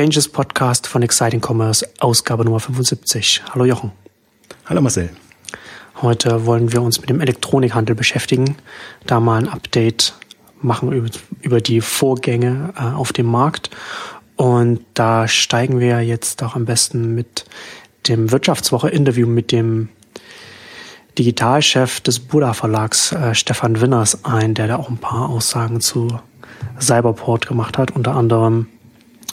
[0.00, 3.42] Exchanges Podcast von Exciting Commerce, Ausgabe Nummer 75.
[3.50, 3.92] Hallo Jochen.
[4.64, 5.10] Hallo Marcel.
[6.00, 8.56] Heute wollen wir uns mit dem Elektronikhandel beschäftigen,
[9.04, 10.14] da mal ein Update
[10.62, 11.10] machen über,
[11.42, 13.68] über die Vorgänge äh, auf dem Markt.
[14.36, 17.44] Und da steigen wir jetzt auch am besten mit
[18.08, 19.90] dem Wirtschaftswoche-Interview mit dem
[21.18, 26.08] Digitalchef des Buddha Verlags, äh, Stefan Winners, ein, der da auch ein paar Aussagen zu
[26.80, 27.90] Cyberport gemacht hat.
[27.90, 28.66] Unter anderem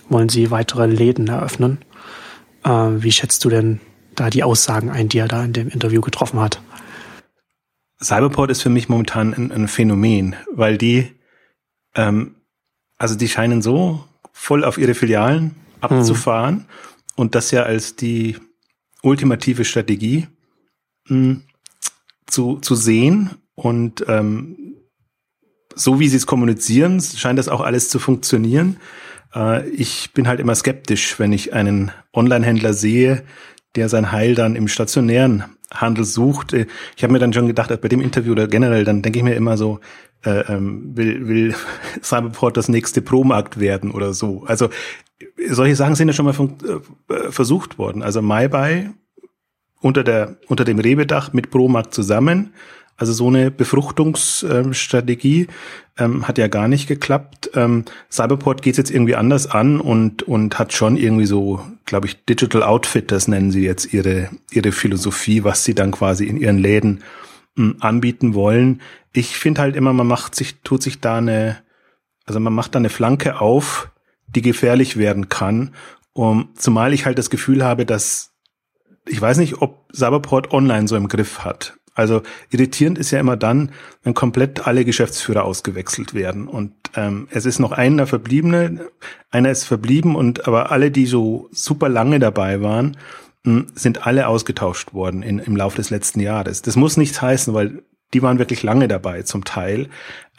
[0.10, 1.80] wollen sie weitere Läden eröffnen.
[2.64, 3.80] Äh, wie schätzt du denn
[4.16, 6.62] da die Aussagen ein, die er da in dem Interview getroffen hat?
[8.02, 11.12] Cyberport ist für mich momentan ein, ein Phänomen, weil die,
[11.96, 12.36] ähm,
[12.98, 16.66] also die scheinen so voll auf ihre Filialen abzufahren mhm.
[17.16, 18.38] und das ja als die
[19.02, 20.28] ultimative Strategie
[21.08, 21.44] mh, hm,
[22.28, 24.76] zu, zu sehen und ähm,
[25.74, 28.78] so wie sie es kommunizieren, scheint das auch alles zu funktionieren.
[29.36, 33.24] Äh, ich bin halt immer skeptisch, wenn ich einen Online-Händler sehe,
[33.76, 36.54] der sein Heil dann im stationären Handel sucht.
[36.54, 39.24] Äh, ich habe mir dann schon gedacht, bei dem Interview oder generell, dann denke ich
[39.24, 39.80] mir immer so,
[40.26, 41.56] äh, ähm, will, will
[42.02, 44.44] Cyberport das nächste Pro-Markt werden oder so.
[44.46, 44.70] Also
[45.50, 46.36] solche Sachen sind ja schon mal
[47.32, 48.04] versucht worden.
[48.04, 48.90] Also MyBuy
[49.80, 52.54] unter der unter dem Rebedach mit Promarkt zusammen
[52.98, 55.48] also so eine Befruchtungsstrategie
[56.00, 57.52] ähm, hat ja gar nicht geklappt.
[57.54, 62.26] Ähm, Cyberport geht jetzt irgendwie anders an und und hat schon irgendwie so, glaube ich,
[62.26, 67.04] Digital Outfitters nennen sie jetzt ihre ihre Philosophie, was sie dann quasi in ihren Läden
[67.56, 68.82] mh, hm, anbieten wollen.
[69.14, 71.58] Ich finde halt immer, man macht sich, tut sich da eine,
[72.26, 73.92] also man macht da eine Flanke auf,
[74.28, 75.74] die gefährlich werden kann.
[76.14, 78.34] Um, zumal ich halt das Gefühl habe, dass
[79.08, 81.77] ich weiß nicht, ob Cyberport online so im Griff hat.
[81.98, 83.72] Also irritierend ist ja immer dann,
[84.04, 86.48] wenn komplett alle Geschäftsführer ausgewechselt werden.
[86.48, 88.88] Und ähm, es ist noch einer verbliebene,
[89.32, 92.98] einer ist verblieben und aber alle, die so super lange dabei waren,
[93.44, 96.62] hm, sind alle ausgetauscht worden in, im Laufe des letzten Jahres.
[96.62, 97.82] Das muss nichts heißen, weil
[98.14, 99.90] die waren wirklich lange dabei zum Teil.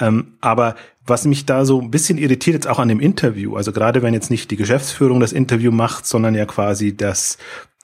[0.01, 3.73] Ähm, aber was mich da so ein bisschen irritiert jetzt auch an dem Interview, also
[3.73, 7.37] gerade wenn jetzt nicht die Geschäftsführung das Interview macht, sondern ja quasi das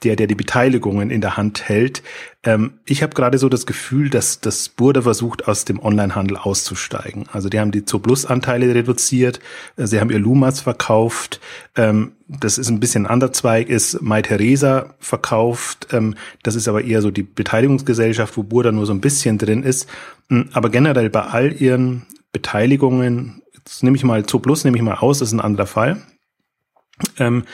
[0.05, 2.03] der, der die Beteiligungen in der Hand hält.
[2.45, 7.25] Ähm, ich habe gerade so das Gefühl, dass das Burda versucht, aus dem Onlinehandel auszusteigen.
[7.33, 9.41] Also die haben die Zooplus-Anteile reduziert,
[9.77, 11.41] äh, sie haben ihr Lumas verkauft,
[11.77, 16.69] ähm, das ist ein bisschen ein anderer Zweig, ist Mai Theresa verkauft, ähm, das ist
[16.69, 19.89] aber eher so die Beteiligungsgesellschaft, wo Burda nur so ein bisschen drin ist.
[20.31, 24.97] Ähm, aber generell bei all ihren Beteiligungen, jetzt nehme ich mal Zooplus, nehme ich mal
[24.97, 26.03] aus, ist ein anderer Fall,
[27.19, 27.45] ähm,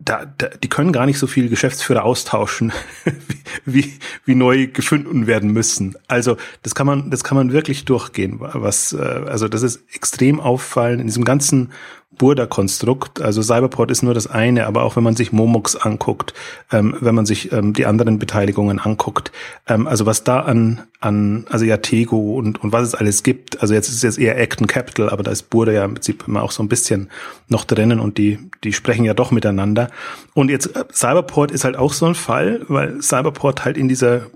[0.00, 2.72] da, da, die können gar nicht so viel Geschäftsführer austauschen,
[3.64, 3.92] wie, wie,
[4.24, 5.96] wie neu gefunden werden müssen.
[6.06, 8.36] Also das kann man, das kann man wirklich durchgehen.
[8.40, 11.72] Was, äh, also das ist extrem auffallend in diesem ganzen
[12.18, 13.22] Burda-Konstrukt.
[13.22, 16.34] Also Cyberport ist nur das eine, aber auch wenn man sich Momox anguckt,
[16.72, 19.32] ähm, wenn man sich ähm, die anderen Beteiligungen anguckt,
[19.66, 23.62] ähm, also was da an, an also ja Tego und, und was es alles gibt,
[23.62, 26.24] also jetzt ist es jetzt eher Acton Capital, aber da ist Burda ja im Prinzip
[26.26, 27.08] immer auch so ein bisschen
[27.48, 29.88] noch drinnen und die, die sprechen ja doch miteinander.
[30.34, 34.26] Und jetzt äh, Cyberport ist halt auch so ein Fall, weil Cyberport halt in dieser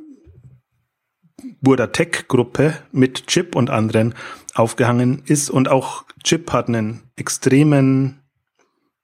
[1.61, 4.15] Burda Tech Gruppe mit Chip und anderen
[4.55, 8.21] aufgehangen ist und auch Chip hat einen extremen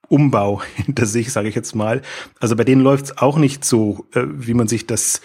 [0.09, 2.03] Umbau hinter sich, sage ich jetzt mal.
[2.41, 5.21] Also bei denen läuft es auch nicht so, äh, wie man sich das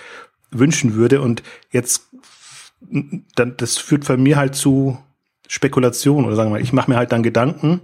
[0.51, 1.21] wünschen würde.
[1.21, 2.09] Und jetzt,
[3.35, 4.97] das führt bei mir halt zu
[5.47, 7.81] Spekulation oder sagen wir mal, ich mache mir halt dann Gedanken,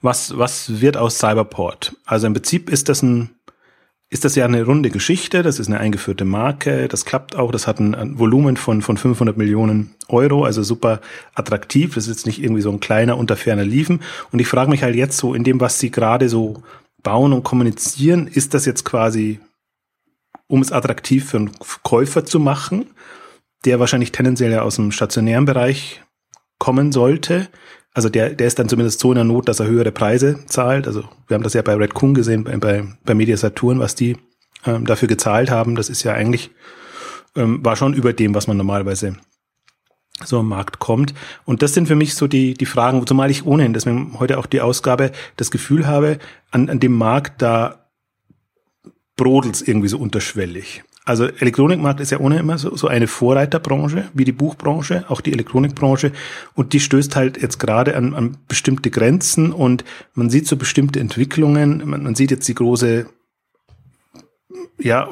[0.00, 1.96] was, was wird aus Cyberport?
[2.04, 3.30] Also im Prinzip ist das ein
[4.10, 5.42] ist das ja eine runde Geschichte.
[5.42, 6.88] Das ist eine eingeführte Marke.
[6.88, 7.52] Das klappt auch.
[7.52, 11.00] Das hat ein, Volumen von, von 500 Millionen Euro, also super
[11.34, 11.94] attraktiv.
[11.94, 14.00] Das ist jetzt nicht irgendwie so ein kleiner, unter ferner Liefen.
[14.32, 16.62] Und ich frage mich halt jetzt so in dem, was sie gerade so
[17.02, 19.40] bauen und kommunizieren, ist das jetzt quasi,
[20.46, 21.50] um es attraktiv für einen
[21.82, 22.86] Käufer zu machen,
[23.66, 26.02] der wahrscheinlich tendenziell ja aus dem stationären Bereich
[26.58, 27.48] kommen sollte?
[27.98, 30.86] Also der, der ist dann zumindest so in der Not, dass er höhere Preise zahlt.
[30.86, 33.96] Also wir haben das ja bei Red Coon gesehen, bei, bei, bei Media Saturn, was
[33.96, 34.16] die
[34.64, 35.74] ähm, dafür gezahlt haben.
[35.74, 36.52] Das ist ja eigentlich,
[37.34, 39.16] ähm, war schon über dem, was man normalerweise
[40.24, 41.12] so am Markt kommt.
[41.44, 44.46] Und das sind für mich so die, die Fragen, zumal ich ohnehin, deswegen heute auch
[44.46, 46.20] die Ausgabe, das Gefühl habe,
[46.52, 47.88] an, an dem Markt, da
[49.16, 50.84] brodelt irgendwie so unterschwellig.
[51.08, 55.32] Also Elektronikmarkt ist ja ohne immer so, so eine Vorreiterbranche, wie die Buchbranche, auch die
[55.32, 56.12] Elektronikbranche.
[56.54, 61.00] Und die stößt halt jetzt gerade an, an bestimmte Grenzen und man sieht so bestimmte
[61.00, 61.82] Entwicklungen.
[61.86, 63.06] Man, man sieht jetzt die große,
[64.78, 65.08] ja,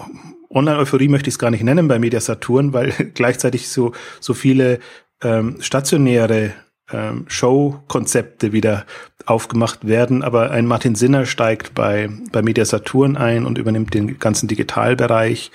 [0.51, 4.81] Online-Euphorie möchte ich es gar nicht nennen bei Media Saturn, weil gleichzeitig so, so viele
[5.23, 6.53] ähm, stationäre
[6.93, 8.87] ähm, Show-Konzepte wieder
[9.27, 14.21] aufgemacht werden, aber ein Martin Sinner steigt bei, bei Media Saturn ein und übernimmt den
[14.21, 15.51] ganzen Digitalbereich.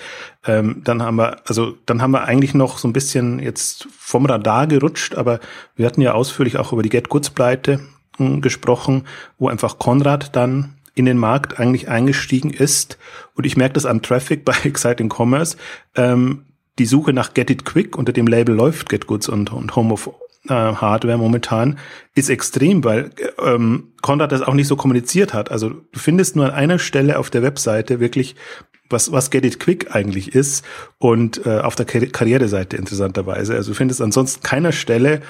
[0.45, 4.25] Ähm, dann haben wir, also dann haben wir eigentlich noch so ein bisschen jetzt vom
[4.25, 5.39] Radar gerutscht, aber
[5.75, 7.79] wir hatten ja ausführlich auch über die Get Goods Pleite
[8.17, 9.05] hm, gesprochen,
[9.39, 12.97] wo einfach Konrad dann in den Markt eigentlich eingestiegen ist.
[13.35, 15.55] Und ich merke das am Traffic bei Exciting Commerce.
[15.95, 16.43] Ähm,
[16.77, 19.93] die Suche nach Get It Quick unter dem Label läuft Get Goods und, und Home
[19.93, 20.09] of
[20.49, 21.77] Hardware momentan
[22.15, 23.11] ist extrem, weil
[23.43, 25.51] ähm, Konrad das auch nicht so kommuniziert hat.
[25.51, 28.35] Also du findest nur an einer Stelle auf der Webseite wirklich
[28.89, 30.65] was, was Get It Quick eigentlich ist
[30.97, 33.55] und äh, auf der Karriereseite interessanterweise.
[33.55, 35.21] Also du findest ansonsten keiner Stelle,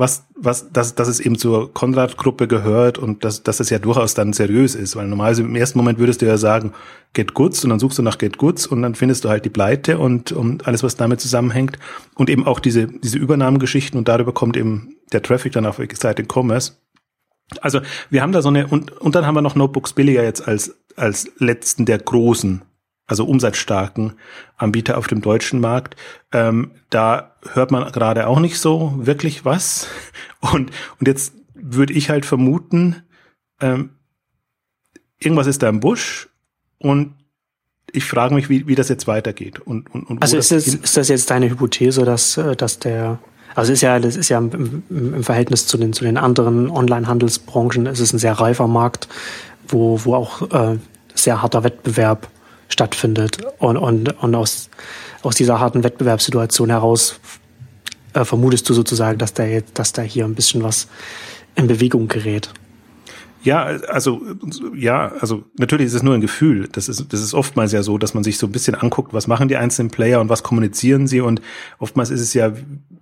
[0.00, 4.14] was, was, dass, dass es eben zur Konrad-Gruppe gehört und dass, dass es ja durchaus
[4.14, 4.96] dann seriös ist.
[4.96, 6.72] Weil normalerweise im ersten Moment würdest du ja sagen,
[7.12, 9.50] Get Goods und dann suchst du nach Get Goods und dann findest du halt die
[9.50, 11.78] Pleite und, und alles, was damit zusammenhängt.
[12.14, 16.26] Und eben auch diese, diese Übernahmegeschichten und darüber kommt eben der Traffic dann auf Exciting
[16.32, 16.72] Commerce.
[17.60, 20.48] Also wir haben da so eine, und, und dann haben wir noch Notebooks billiger jetzt
[20.48, 22.62] als, als letzten der großen
[23.10, 24.12] also umsatzstarken
[24.56, 25.96] Anbieter auf dem deutschen Markt.
[26.30, 29.88] Ähm, da hört man gerade auch nicht so wirklich was.
[30.40, 33.02] Und, und jetzt würde ich halt vermuten,
[33.60, 33.90] ähm,
[35.18, 36.30] irgendwas ist da im Busch
[36.78, 37.12] und
[37.92, 39.58] ich frage mich, wie, wie das jetzt weitergeht.
[39.58, 43.18] Und, und, und also ist das, ist das jetzt deine Hypothese, dass, äh, dass der,
[43.54, 47.84] also ist ja, das ist ja im, im Verhältnis zu den, zu den anderen Online-Handelsbranchen,
[47.84, 49.08] ist es ein sehr reifer Markt,
[49.68, 50.78] wo, wo auch äh,
[51.14, 52.30] sehr harter Wettbewerb
[52.70, 53.38] stattfindet.
[53.58, 54.70] Und, und, und aus,
[55.22, 57.20] aus dieser harten Wettbewerbssituation heraus
[58.14, 60.88] äh, vermutest du sozusagen, dass da jetzt, dass da hier ein bisschen was
[61.54, 62.50] in Bewegung gerät.
[63.42, 64.20] Ja, also
[64.74, 66.68] ja, also natürlich ist es nur ein Gefühl.
[66.72, 69.26] Das ist das ist oftmals ja so, dass man sich so ein bisschen anguckt, was
[69.26, 71.40] machen die einzelnen Player und was kommunizieren sie und
[71.78, 72.52] oftmals ist es ja,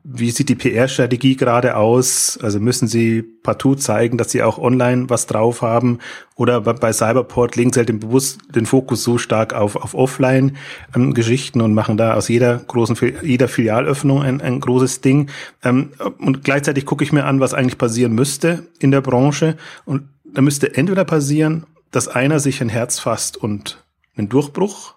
[0.04, 2.38] wie sieht die PR-Strategie gerade aus?
[2.40, 5.98] Also müssen sie partout zeigen, dass sie auch online was drauf haben
[6.36, 11.58] oder bei Cyberport legen sie halt den bewusst den Fokus so stark auf auf Offline-Geschichten
[11.58, 15.30] ähm, und machen da aus jeder großen jeder Filialöffnung ein, ein großes Ding.
[15.64, 15.90] Ähm,
[16.20, 20.04] und gleichzeitig gucke ich mir an, was eigentlich passieren müsste in der Branche und
[20.38, 23.84] da müsste entweder passieren, dass einer sich ein Herz fasst und
[24.16, 24.94] einen Durchbruch,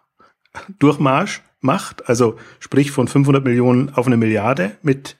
[0.78, 5.18] Durchmarsch macht, also sprich von 500 Millionen auf eine Milliarde mit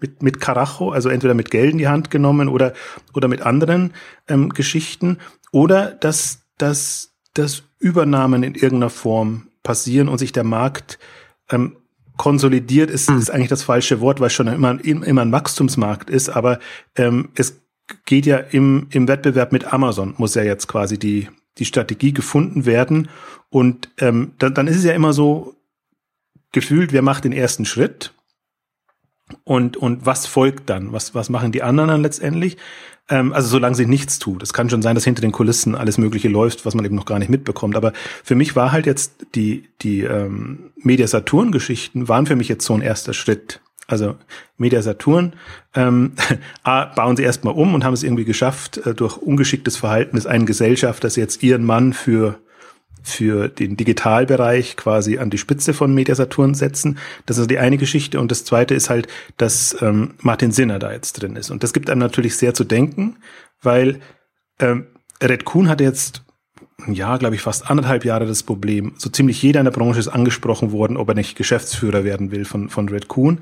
[0.00, 2.72] mit, mit Karacho, also entweder mit Geld in die Hand genommen oder,
[3.14, 3.94] oder mit anderen
[4.26, 5.18] ähm, Geschichten,
[5.52, 10.98] oder dass, dass, dass Übernahmen in irgendeiner Form passieren und sich der Markt
[11.50, 11.76] ähm,
[12.16, 13.18] konsolidiert, ist, hm.
[13.18, 16.58] ist eigentlich das falsche Wort, weil es schon immer, immer ein Wachstumsmarkt ist, aber
[16.96, 17.61] ähm, es
[18.04, 21.28] geht ja im, im Wettbewerb mit Amazon, muss ja jetzt quasi die,
[21.58, 23.08] die Strategie gefunden werden.
[23.50, 25.54] Und ähm, dann, dann ist es ja immer so
[26.52, 28.12] gefühlt, wer macht den ersten Schritt
[29.44, 30.92] und, und was folgt dann?
[30.92, 32.56] Was, was machen die anderen dann letztendlich?
[33.08, 34.42] Ähm, also solange sie nichts tut.
[34.42, 37.06] Es kann schon sein, dass hinter den Kulissen alles Mögliche läuft, was man eben noch
[37.06, 37.76] gar nicht mitbekommt.
[37.76, 37.92] Aber
[38.22, 42.74] für mich war halt jetzt die, die ähm, Media Saturn-Geschichten waren für mich jetzt so
[42.74, 43.60] ein erster Schritt
[43.92, 44.16] also
[44.56, 45.34] Media Saturn,
[45.74, 46.12] ähm,
[46.64, 50.46] bauen sie erstmal um und haben es irgendwie geschafft, äh, durch ungeschicktes Verhalten des einen
[50.46, 52.40] Gesellschafters jetzt ihren Mann für
[53.04, 56.98] für den Digitalbereich quasi an die Spitze von Media Saturn setzen.
[57.26, 58.20] Das ist die eine Geschichte.
[58.20, 61.50] Und das zweite ist halt, dass ähm, Martin Sinner da jetzt drin ist.
[61.50, 63.16] Und das gibt einem natürlich sehr zu denken,
[63.60, 63.98] weil
[64.60, 64.86] ähm,
[65.20, 66.22] Red Kuhn hat jetzt
[66.86, 68.94] Jahr, glaube ich, fast anderthalb Jahre das Problem.
[68.96, 72.44] So ziemlich jeder in der Branche ist angesprochen worden, ob er nicht Geschäftsführer werden will
[72.44, 73.40] von, von Red Kuhn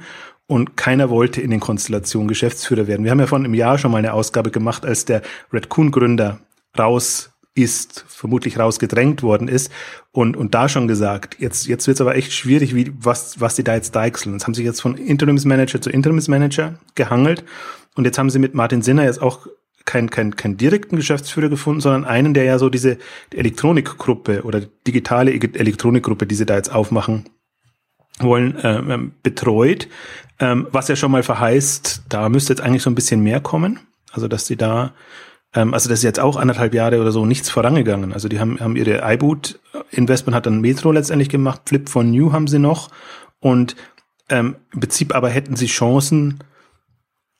[0.50, 3.04] und keiner wollte in den Konstellationen Geschäftsführer werden.
[3.04, 5.92] Wir haben ja vor einem Jahr schon mal eine Ausgabe gemacht, als der Red Coon
[5.92, 6.40] Gründer
[6.76, 9.70] raus ist, vermutlich rausgedrängt worden ist
[10.10, 13.54] und, und da schon gesagt, jetzt, jetzt wird es aber echt schwierig, wie, was, was
[13.54, 14.34] die da jetzt deichseln.
[14.34, 17.44] Jetzt haben sie jetzt von Interimsmanager zu Interimsmanager gehangelt
[17.94, 19.46] und jetzt haben sie mit Martin Sinner jetzt auch
[19.84, 22.98] keinen kein, kein direkten Geschäftsführer gefunden, sondern einen, der ja so diese
[23.32, 27.26] Elektronikgruppe oder digitale Elektronikgruppe, die sie da jetzt aufmachen
[28.20, 29.88] wollen, äh, betreut.
[30.38, 33.80] Ähm, was ja schon mal verheißt, da müsste jetzt eigentlich so ein bisschen mehr kommen.
[34.12, 34.94] Also, dass sie da,
[35.54, 38.12] ähm, also das ist jetzt auch anderthalb Jahre oder so nichts vorangegangen.
[38.12, 42.48] Also die haben, haben ihre iBoot-Investment hat dann Metro letztendlich gemacht, Flip von New haben
[42.48, 42.90] sie noch.
[43.40, 43.76] Und
[44.28, 46.38] ähm, im Prinzip aber hätten sie Chancen,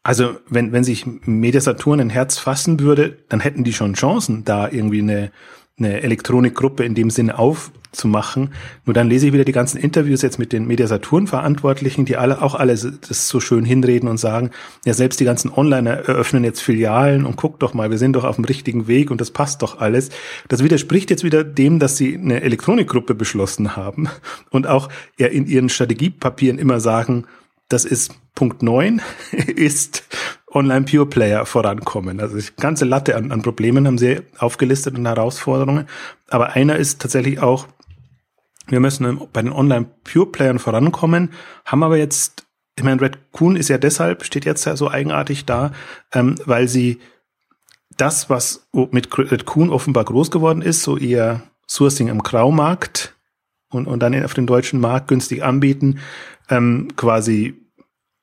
[0.03, 4.45] also wenn, wenn sich Media Saturn ein Herz fassen würde, dann hätten die schon Chancen,
[4.45, 5.31] da irgendwie eine,
[5.81, 8.53] eine Elektronikgruppe in dem Sinne aufzumachen.
[8.85, 12.55] Nur dann lese ich wieder die ganzen Interviews jetzt mit den Mediasaturn-Verantwortlichen, die alle auch
[12.55, 14.51] alle das so schön hinreden und sagen,
[14.85, 18.25] ja, selbst die ganzen Online eröffnen jetzt Filialen und guck doch mal, wir sind doch
[18.25, 20.11] auf dem richtigen Weg und das passt doch alles.
[20.49, 24.09] Das widerspricht jetzt wieder dem, dass sie eine Elektronikgruppe beschlossen haben
[24.51, 27.25] und auch ja in ihren Strategiepapieren immer sagen,
[27.69, 30.05] das ist Punkt neun ist
[30.53, 32.21] Online-Pure-Player vorankommen.
[32.21, 35.87] Also die ganze Latte an, an Problemen haben sie aufgelistet und Herausforderungen.
[36.29, 37.69] Aber einer ist tatsächlich auch,
[38.67, 41.31] wir müssen bei den Online-Pure-Playern vorankommen,
[41.65, 45.45] haben aber jetzt, ich meine, Red Coon ist ja deshalb, steht jetzt ja so eigenartig
[45.45, 45.73] da,
[46.13, 47.01] ähm, weil sie
[47.97, 53.15] das, was mit Red Coon offenbar groß geworden ist, so eher Sourcing im Graumarkt
[53.71, 55.99] und, und dann auf den deutschen Markt günstig anbieten,
[56.49, 57.60] ähm, quasi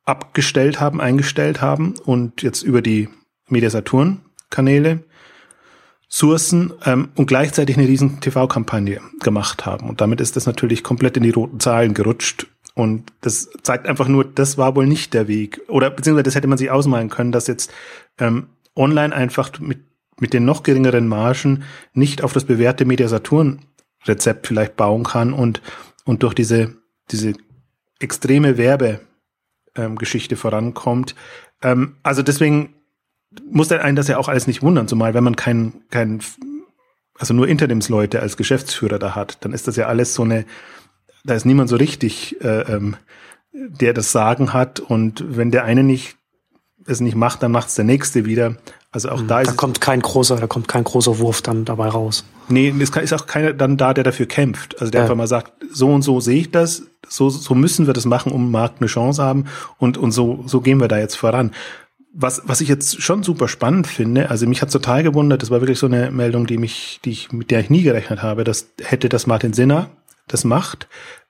[0.07, 3.09] abgestellt haben, eingestellt haben und jetzt über die
[3.49, 5.03] Mediasaturn-Kanäle
[6.07, 9.89] sourcen ähm, und gleichzeitig eine riesen TV-Kampagne gemacht haben.
[9.89, 12.47] Und damit ist das natürlich komplett in die roten Zahlen gerutscht.
[12.73, 15.59] Und das zeigt einfach nur, das war wohl nicht der Weg.
[15.67, 17.73] Oder beziehungsweise das hätte man sich ausmalen können, dass jetzt
[18.17, 19.79] ähm, online einfach mit,
[20.19, 25.61] mit den noch geringeren Margen nicht auf das bewährte Mediasaturn-Rezept vielleicht bauen kann und,
[26.05, 26.75] und durch diese,
[27.11, 27.33] diese
[27.99, 29.06] extreme Werbegeschichte
[29.77, 29.97] ähm,
[30.35, 31.15] vorankommt.
[31.61, 32.75] Ähm, also deswegen
[33.49, 36.21] muss einen das ja auch alles nicht wundern, zumal wenn man kein, kein,
[37.17, 40.45] also nur Interimsleute als Geschäftsführer da hat, dann ist das ja alles so eine,
[41.23, 42.95] da ist niemand so richtig, äh, ähm,
[43.53, 46.17] der das Sagen hat und wenn der eine nicht
[46.85, 48.55] es nicht macht, dann macht es der nächste wieder.
[48.97, 49.27] Also auch mhm.
[49.27, 52.25] da ist da kommt kein großer, da kommt kein großer Wurf dann dabei raus.
[52.49, 54.81] Nee, es ist auch keiner dann da, der dafür kämpft.
[54.81, 55.03] Also der ja.
[55.03, 58.31] einfach mal sagt, so und so sehe ich das, so, so müssen wir das machen,
[58.31, 59.45] um Markt eine Chance haben
[59.77, 61.51] und, und so, so gehen wir da jetzt voran.
[62.11, 65.61] Was, was ich jetzt schon super spannend finde, also mich hat total gewundert, das war
[65.61, 68.69] wirklich so eine Meldung, die mich, die ich, mit der ich nie gerechnet habe, dass
[68.81, 69.91] hätte das Martin Sinner
[70.27, 70.87] das macht.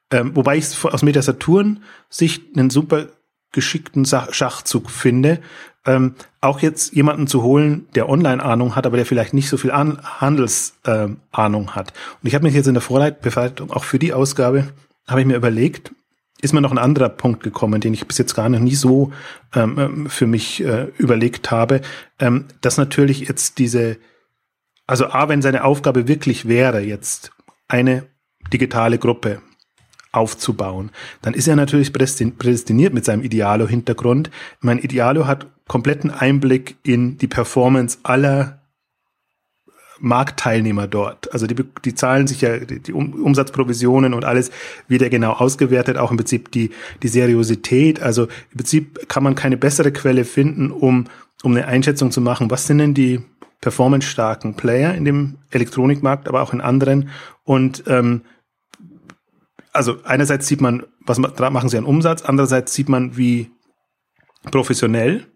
[0.10, 3.08] Ähm, wobei ich aus Metasaturn Sicht einen super
[3.52, 5.42] geschickten Schachzug finde,
[5.88, 9.72] ähm, auch jetzt jemanden zu holen, der Online-Ahnung hat, aber der vielleicht nicht so viel
[9.72, 11.94] An Handelsahnung ähm, hat.
[12.22, 14.68] Und ich habe mich jetzt in der Vorbereitung auch für die Ausgabe,
[15.08, 15.94] habe ich mir überlegt,
[16.42, 19.12] ist mir noch ein anderer Punkt gekommen, den ich bis jetzt gar noch nie so
[19.56, 21.82] ähm, ähm für mich äh, überlegt habe,
[22.20, 23.98] ähm, dass natürlich jetzt diese,
[24.86, 27.32] also A, wenn seine Aufgabe wirklich wäre, jetzt
[27.68, 28.04] eine
[28.54, 29.42] digitale Gruppe
[30.12, 30.92] aufzubauen,
[31.22, 34.30] dann ist er natürlich prädestiniert mit seinem Idealo-Hintergrund.
[34.62, 38.62] Mein Idealo hat kompletten Einblick in die Performance aller
[40.00, 41.32] Marktteilnehmer dort.
[41.34, 44.52] Also die, die zahlen sich ja die, Umsatzprovisionen und alles
[44.88, 46.72] wird ja genau ausgewertet, auch im Prinzip die,
[47.04, 48.02] die Seriosität.
[48.02, 51.06] Also im Prinzip kann man keine bessere Quelle finden, um,
[51.44, 53.22] um eine Einschätzung zu machen, was sind denn die
[53.62, 57.10] performance-starken Player in dem Elektronikmarkt, aber auch in anderen
[57.44, 58.22] und ähm,
[59.74, 63.52] also einerseits sieht man, was machen sie an Umsatz, andererseits sieht man, wie
[64.52, 65.28] professionell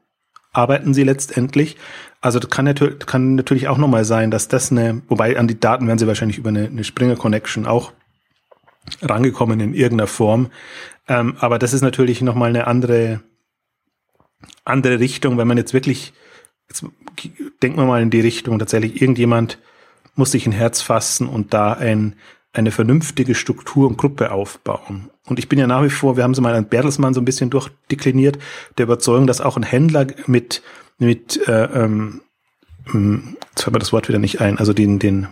[0.52, 1.78] arbeiten sie letztendlich.
[2.20, 5.60] Also das kann, natürlich, kann natürlich auch nochmal sein, dass das eine, wobei an die
[5.60, 7.94] Daten werden sie wahrscheinlich über eine, eine Springer Connection auch
[9.02, 10.52] rangekommen in irgendeiner Form.
[11.08, 13.22] Ähm, aber das ist natürlich nochmal eine andere,
[14.66, 16.14] andere Richtung, wenn man jetzt wirklich,
[16.70, 16.86] jetzt
[17.62, 19.58] denken wir mal in die Richtung, tatsächlich irgendjemand
[20.16, 22.16] muss sich ein Herz fassen und da ein
[22.54, 25.10] eine vernünftige Struktur und Gruppe aufbauen.
[25.26, 27.26] Und ich bin ja nach wie vor, wir haben sie mal an Bertelsmann so ein
[27.26, 28.38] bisschen durchdekliniert,
[28.78, 30.62] der Überzeugung, dass auch ein Händler mit,
[30.98, 32.22] mit äh, ähm,
[32.86, 35.28] hm, jetzt fällt mir das Wort wieder nicht ein, also den, den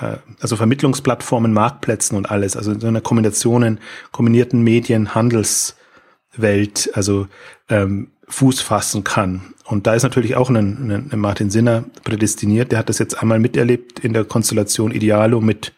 [0.00, 3.80] äh, also Vermittlungsplattformen, Marktplätzen und alles, also in so einer Kombinationen,
[4.12, 7.26] kombinierten Medien, Handelswelt, also
[7.68, 9.54] ähm, Fuß fassen kann.
[9.64, 12.70] Und da ist natürlich auch ein, ein, ein Martin Sinner prädestiniert.
[12.70, 15.72] Der hat das jetzt einmal miterlebt in der Konstellation Idealo mit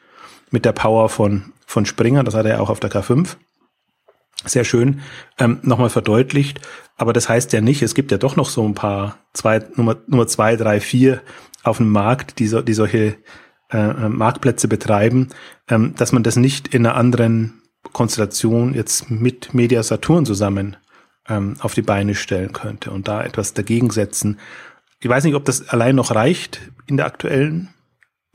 [0.51, 3.37] mit der Power von, von Springer, das hat er auch auf der K5
[4.45, 5.01] sehr schön
[5.39, 6.61] ähm, nochmal verdeutlicht.
[6.97, 9.97] Aber das heißt ja nicht, es gibt ja doch noch so ein paar zwei, Nummer,
[10.07, 11.21] Nummer zwei, drei, vier
[11.63, 13.17] auf dem Markt, die, so, die solche
[13.71, 15.29] äh, äh, Marktplätze betreiben,
[15.69, 17.63] ähm, dass man das nicht in einer anderen
[17.93, 20.77] Konstellation jetzt mit Media Saturn zusammen
[21.29, 24.39] ähm, auf die Beine stellen könnte und da etwas dagegen setzen.
[25.01, 27.69] Ich weiß nicht, ob das allein noch reicht in der aktuellen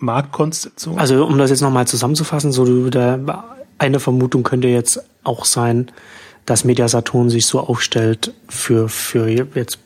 [0.03, 0.99] Marktkonstellation?
[0.99, 3.43] Also um das jetzt nochmal zusammenzufassen, so der,
[3.77, 5.91] eine Vermutung könnte jetzt auch sein,
[6.45, 9.79] dass Media Saturn sich so aufstellt für, für jetzt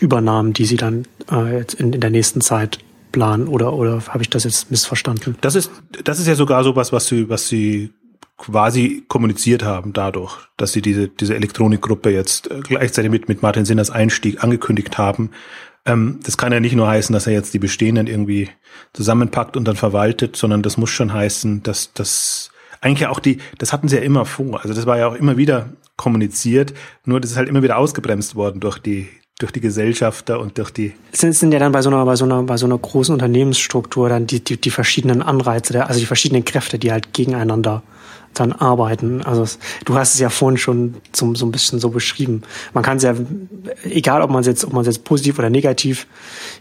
[0.00, 2.78] Übernahmen, die sie dann äh, jetzt in, in der nächsten Zeit
[3.12, 5.36] planen oder oder habe ich das jetzt missverstanden?
[5.40, 5.70] Das ist
[6.04, 7.92] das ist ja sogar so was, was sie was sie
[8.36, 13.90] quasi kommuniziert haben dadurch, dass sie diese diese Elektronikgruppe jetzt gleichzeitig mit mit Martin Sinners
[13.90, 15.30] Einstieg angekündigt haben,
[15.86, 18.50] ähm, das kann ja nicht nur heißen, dass er jetzt die bestehenden irgendwie
[18.92, 22.50] zusammenpackt und dann verwaltet, sondern das muss schon heißen, dass das
[22.80, 24.60] eigentlich auch die, das hatten sie ja immer vor.
[24.60, 26.74] Also das war ja auch immer wieder kommuniziert,
[27.04, 30.70] nur das ist halt immer wieder ausgebremst worden durch die durch die Gesellschafter und durch
[30.70, 30.94] die.
[31.12, 34.08] Sind, sind ja dann bei so einer, bei so einer, bei so einer großen Unternehmensstruktur
[34.08, 37.82] dann die, die, die verschiedenen Anreize, also die verschiedenen Kräfte, die halt gegeneinander
[38.40, 39.22] dann arbeiten.
[39.22, 42.42] Also es, du hast es ja vorhin schon zum, so ein bisschen so beschrieben.
[42.74, 43.14] Man kann es ja,
[43.84, 46.06] egal ob man es jetzt, ob man es jetzt positiv oder negativ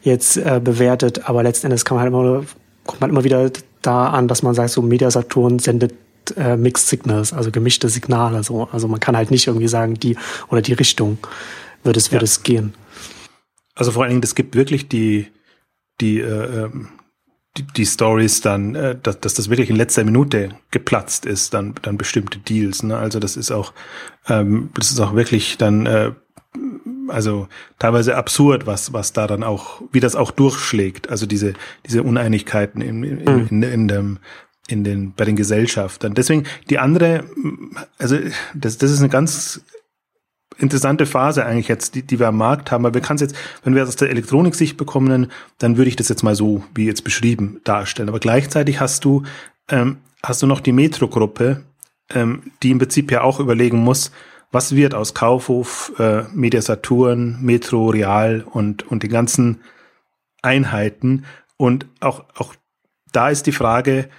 [0.04, 2.46] jetzt äh, bewertet, aber letzten Endes kann man halt immer,
[2.86, 3.52] kommt man immer wieder
[3.82, 5.94] da an, dass man sagt, so Media Saturn sendet
[6.38, 8.44] äh, Mixed Signals, also gemischte Signale.
[8.44, 8.68] So.
[8.72, 10.18] Also man kann halt nicht irgendwie sagen, die
[10.50, 11.18] oder die Richtung
[11.84, 12.26] wird es, wird ja.
[12.26, 12.74] es gehen.
[13.76, 15.28] Also vor allen Dingen, es gibt wirklich die,
[16.02, 16.90] die, äh, ähm,
[17.58, 21.76] die, die Stories dann, äh, dass, dass das wirklich in letzter Minute geplatzt ist, dann,
[21.82, 22.84] dann bestimmte Deals.
[22.84, 22.98] Ne?
[22.98, 23.74] Also das ist auch,
[24.28, 26.12] ähm, das ist auch wirklich dann, äh,
[27.08, 27.48] also
[27.80, 31.10] teilweise absurd, was, was da dann auch, wie das auch durchschlägt.
[31.10, 31.54] Also diese,
[31.86, 34.20] diese Uneinigkeiten in, in, in, in, in dem,
[34.68, 36.14] in den, bei den Gesellschaftern.
[36.14, 37.26] Deswegen die andere,
[38.00, 38.18] also
[38.54, 39.62] das, das ist eine ganz
[40.58, 42.84] interessante Phase eigentlich jetzt, die, die wir am Markt haben.
[42.84, 45.96] weil wir kann es jetzt, wenn wir es aus der Elektroniksicht bekommen, dann würde ich
[45.96, 48.10] das jetzt mal so, wie jetzt beschrieben, darstellen.
[48.10, 49.24] Aber gleichzeitig hast du,
[49.70, 51.64] ähm, hast du noch die Metro-Gruppe,
[52.14, 54.12] ähm, die im Prinzip ja auch überlegen muss,
[54.52, 59.62] was wird aus Kaufhof, äh, Media Saturn, Metro, Real und, und die ganzen
[60.42, 61.26] Einheiten.
[61.58, 62.56] Und auch, auch
[63.12, 64.10] da ist die Frage,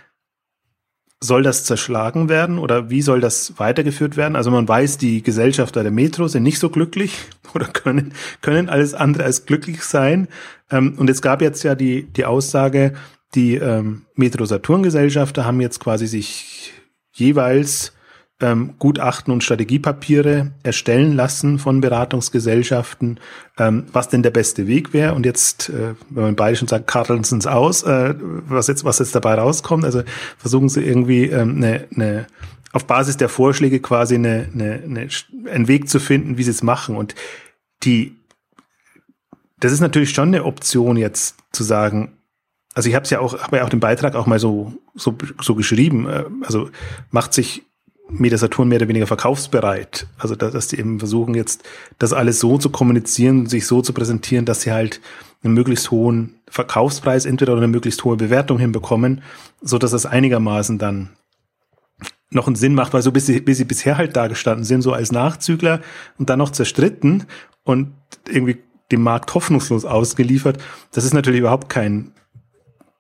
[1.21, 4.37] soll das zerschlagen werden oder wie soll das weitergeführt werden?
[4.37, 7.17] Also man weiß, die Gesellschafter der Metro sind nicht so glücklich
[7.55, 10.29] oder können, können alles andere als glücklich sein.
[10.71, 12.95] Ähm, und es gab jetzt ja die, die Aussage,
[13.35, 16.73] die ähm, Metro Saturn Gesellschafter haben jetzt quasi sich
[17.13, 17.93] jeweils
[18.41, 23.19] ähm, Gutachten und Strategiepapiere erstellen lassen von Beratungsgesellschaften,
[23.59, 25.15] ähm, was denn der beste Weg wäre.
[25.15, 28.85] Und jetzt, äh, wenn man beide schon sagt, karteln sie es aus, äh, was jetzt,
[28.85, 29.85] was jetzt dabei rauskommt.
[29.85, 30.03] Also
[30.37, 32.27] versuchen sie irgendwie ähm, eine, eine
[32.73, 35.09] auf Basis der Vorschläge quasi eine, eine, eine,
[35.51, 36.97] einen Weg zu finden, wie sie es machen.
[36.97, 37.15] Und
[37.85, 38.17] die,
[39.59, 42.13] das ist natürlich schon eine Option jetzt zu sagen,
[42.75, 45.17] also ich habe es ja auch, habe ja auch den Beitrag auch mal so so
[45.41, 46.07] so geschrieben.
[46.07, 46.69] Äh, also
[47.11, 47.63] macht sich
[48.09, 50.07] Media Saturn mehr oder weniger verkaufsbereit.
[50.19, 51.65] Also dass, dass die eben versuchen jetzt,
[51.99, 55.01] das alles so zu kommunizieren, sich so zu präsentieren, dass sie halt
[55.43, 59.23] einen möglichst hohen Verkaufspreis entweder oder eine möglichst hohe Bewertung hinbekommen,
[59.61, 61.11] so dass das einigermaßen dann
[62.31, 64.83] noch einen Sinn macht, weil so bis sie, bis sie bisher halt da gestanden sind,
[64.83, 65.81] so als Nachzügler
[66.19, 67.25] und dann noch zerstritten
[67.65, 67.93] und
[68.29, 68.59] irgendwie
[68.93, 72.13] dem Markt hoffnungslos ausgeliefert, das ist natürlich überhaupt kein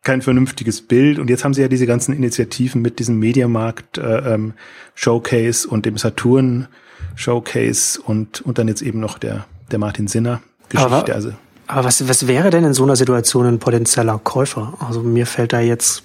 [0.06, 1.18] kein vernünftiges Bild.
[1.18, 4.54] Und jetzt haben sie ja diese ganzen Initiativen mit diesem Mediamarkt äh, ähm,
[4.94, 6.68] Showcase und dem Saturn
[7.16, 10.94] Showcase und, und dann jetzt eben noch der, der Martin Sinner Geschichte.
[10.94, 11.32] Aber, also.
[11.66, 14.74] aber was, was wäre denn in so einer Situation ein potenzieller Käufer?
[14.78, 16.04] Also mir fällt da jetzt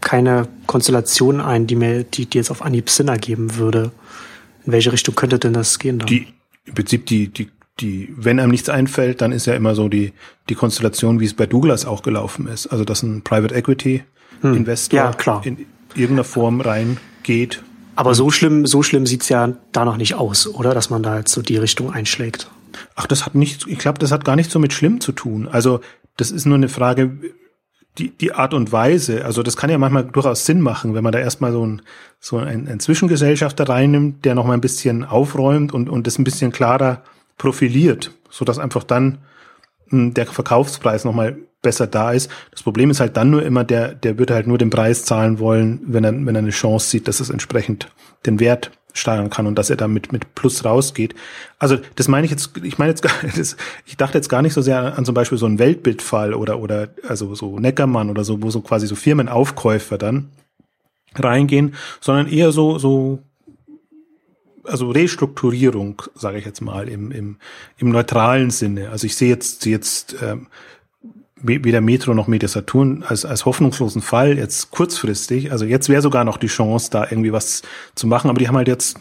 [0.00, 3.92] keine Konstellation ein, die mir, die, die jetzt auf Anhieb Sinn ergeben würde.
[4.64, 6.08] In welche Richtung könnte denn das gehen dann?
[6.08, 6.28] Die,
[6.64, 10.12] im Prinzip die, die die, wenn einem nichts einfällt, dann ist ja immer so die,
[10.48, 12.66] die Konstellation, wie es bei Douglas auch gelaufen ist.
[12.66, 14.04] Also, dass ein Private Equity
[14.42, 14.54] hm.
[14.54, 17.62] Investor ja, in irgendeiner Form reingeht.
[17.96, 20.74] Aber so schlimm, so schlimm sieht's ja da noch nicht aus, oder?
[20.74, 22.50] Dass man da jetzt so die Richtung einschlägt.
[22.94, 25.48] Ach, das hat nicht, ich glaube, das hat gar nicht so mit schlimm zu tun.
[25.50, 25.80] Also,
[26.16, 27.18] das ist nur eine Frage,
[27.98, 31.12] die, die Art und Weise, also das kann ja manchmal durchaus Sinn machen, wenn man
[31.12, 31.82] da erstmal so ein,
[32.20, 36.24] so ein, ein Zwischengesellschafter reinnimmt, der noch mal ein bisschen aufräumt und, und das ein
[36.24, 37.02] bisschen klarer
[37.38, 39.18] profiliert, so dass einfach dann
[39.88, 42.30] hm, der Verkaufspreis nochmal besser da ist.
[42.50, 45.38] Das Problem ist halt dann nur immer, der, der würde halt nur den Preis zahlen
[45.38, 47.88] wollen, wenn er, wenn er eine Chance sieht, dass es entsprechend
[48.26, 51.14] den Wert steigern kann und dass er damit mit Plus rausgeht.
[51.58, 54.52] Also das meine ich jetzt, ich meine jetzt gar das, ich dachte jetzt gar nicht
[54.52, 58.42] so sehr an zum Beispiel so einen Weltbildfall oder, oder also so Neckermann oder so,
[58.42, 60.30] wo so quasi so Firmenaufkäufer dann
[61.14, 63.20] reingehen, sondern eher so, so
[64.64, 67.36] also Restrukturierung, sage ich jetzt mal, im, im,
[67.78, 68.90] im neutralen Sinne.
[68.90, 70.46] Also ich sehe jetzt, sehe jetzt ähm,
[71.42, 75.50] weder Metro noch Media Saturn als, als hoffnungslosen Fall jetzt kurzfristig.
[75.50, 77.62] Also jetzt wäre sogar noch die Chance, da irgendwie was
[77.94, 78.96] zu machen, aber die haben halt jetzt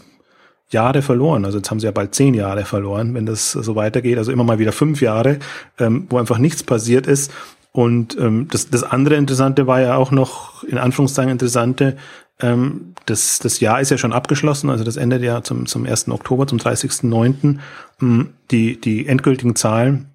[0.69, 1.45] Jahre verloren.
[1.45, 4.17] Also jetzt haben sie ja bald zehn Jahre verloren, wenn das so weitergeht.
[4.17, 5.39] Also immer mal wieder fünf Jahre,
[5.77, 7.31] ähm, wo einfach nichts passiert ist.
[7.73, 11.97] Und ähm, das, das andere Interessante war ja auch noch, in Anführungszeichen Interessante,
[12.41, 16.09] ähm, das, das Jahr ist ja schon abgeschlossen, also das endet ja zum, zum 1.
[16.09, 17.59] Oktober, zum 30.09.
[18.01, 20.07] Ähm, die, die endgültigen Zahlen,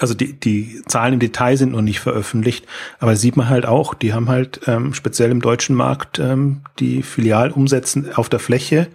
[0.00, 2.66] also die, die Zahlen im Detail sind noch nicht veröffentlicht,
[2.98, 7.02] aber sieht man halt auch, die haben halt ähm, speziell im deutschen Markt ähm, die
[7.02, 8.88] Filialumsätze auf der Fläche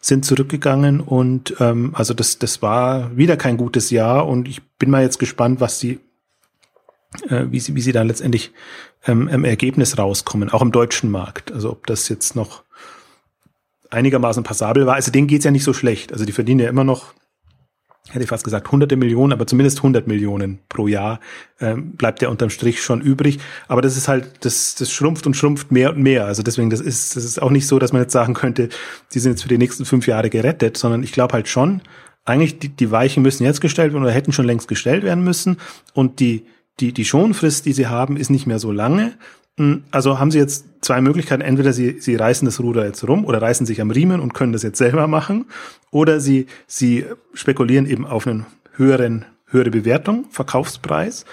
[0.00, 4.90] sind zurückgegangen und ähm, also das, das war wieder kein gutes Jahr und ich bin
[4.90, 5.98] mal jetzt gespannt, was die
[7.28, 8.52] äh, wie sie, wie sie dann letztendlich
[9.06, 11.52] ähm, im Ergebnis rauskommen, auch im deutschen Markt.
[11.52, 12.64] Also ob das jetzt noch
[13.90, 14.94] einigermaßen passabel war.
[14.94, 16.12] Also denen geht's ja nicht so schlecht.
[16.12, 17.14] Also die verdienen ja immer noch
[18.10, 21.20] hätte ich fast gesagt hunderte Millionen, aber zumindest 100 Millionen pro Jahr
[21.60, 23.38] ähm, bleibt ja unterm Strich schon übrig.
[23.66, 26.24] Aber das ist halt, das, das schrumpft und schrumpft mehr und mehr.
[26.24, 28.70] Also deswegen, das ist, das ist auch nicht so, dass man jetzt sagen könnte,
[29.12, 31.82] die sind jetzt für die nächsten fünf Jahre gerettet, sondern ich glaube halt schon,
[32.24, 35.58] eigentlich die, die Weichen müssen jetzt gestellt werden oder hätten schon längst gestellt werden müssen.
[35.92, 36.46] Und die,
[36.80, 39.14] die, die Schonfrist, die sie haben, ist nicht mehr so lange.
[39.56, 41.42] Hm, also haben sie jetzt zwei Möglichkeiten.
[41.42, 44.52] Entweder sie, sie reißen das Ruder jetzt rum oder reißen sich am Riemen und können
[44.52, 45.46] das jetzt selber machen.
[45.90, 51.24] Oder sie, sie spekulieren eben auf einen höheren, höhere Bewertung, Verkaufspreis.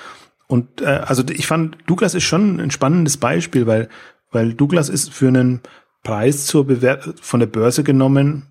[0.47, 3.89] Und äh, also ich fand, Douglas ist schon ein spannendes Beispiel, weil,
[4.31, 5.61] weil Douglas ist für einen
[6.03, 8.47] Preis zur Bewer von der Börse genommen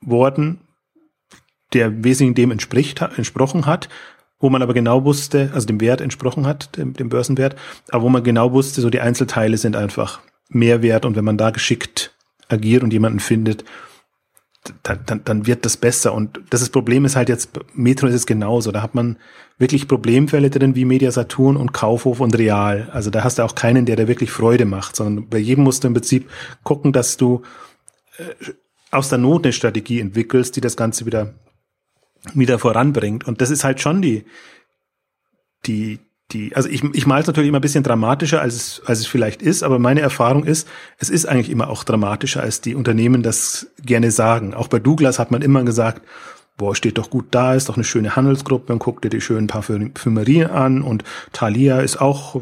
[0.00, 0.60] worden,
[1.72, 3.88] der wesentlich dem entspricht, entsprochen hat,
[4.40, 7.56] wo man aber genau wusste, also dem Wert entsprochen hat, dem, dem Börsenwert,
[7.90, 11.38] aber wo man genau wusste, so die Einzelteile sind einfach mehr wert und wenn man
[11.38, 12.14] da geschickt
[12.48, 13.64] agiert und jemanden findet,
[14.82, 16.14] dann, dann, dann wird das besser.
[16.14, 18.72] Und das Problem ist halt jetzt, Metro ist es genauso.
[18.72, 19.16] Da hat man
[19.58, 22.88] wirklich Problemfälle drin wie Media Saturn und Kaufhof und Real.
[22.92, 25.84] Also da hast du auch keinen, der da wirklich Freude macht, sondern bei jedem musst
[25.84, 26.28] du im Prinzip
[26.64, 27.42] gucken, dass du
[28.18, 28.52] äh,
[28.90, 31.34] aus der Not eine Strategie entwickelst, die das Ganze wieder
[32.34, 33.26] wieder voranbringt.
[33.26, 34.24] Und das ist halt schon die,
[35.66, 36.00] die,
[36.32, 39.06] die, also ich, ich male es natürlich immer ein bisschen dramatischer, als es, als es
[39.06, 43.22] vielleicht ist, aber meine Erfahrung ist, es ist eigentlich immer auch dramatischer, als die Unternehmen
[43.22, 44.54] das gerne sagen.
[44.54, 46.02] Auch bei Douglas hat man immer gesagt,
[46.58, 49.46] boah, steht doch gut da, ist doch eine schöne Handelsgruppe, man guckt dir die schönen
[49.46, 52.40] Parfümerien an und Thalia ist auch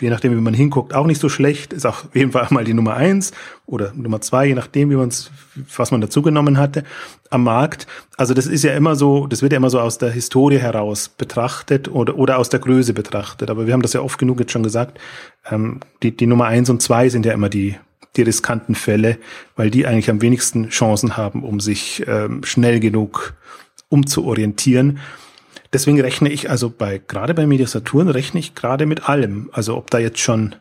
[0.00, 1.72] je nachdem, wie man hinguckt, auch nicht so schlecht.
[1.72, 3.32] Ist auf jeden Fall mal die Nummer eins
[3.66, 5.30] oder Nummer zwei, je nachdem, wie man's,
[5.76, 6.84] was man dazugenommen hatte
[7.30, 7.86] am Markt.
[8.16, 11.08] Also das ist ja immer so, das wird ja immer so aus der Historie heraus
[11.08, 13.50] betrachtet oder, oder aus der Größe betrachtet.
[13.50, 14.98] Aber wir haben das ja oft genug jetzt schon gesagt.
[15.50, 17.76] Ähm, die, die Nummer eins und zwei sind ja immer die,
[18.16, 19.18] die riskanten Fälle,
[19.56, 23.34] weil die eigentlich am wenigsten Chancen haben, um sich ähm, schnell genug
[23.88, 24.98] umzuorientieren.
[25.72, 29.50] Deswegen rechne ich also bei, gerade bei Media Saturn rechne ich gerade mit allem.
[29.52, 30.54] Also ob da jetzt schon,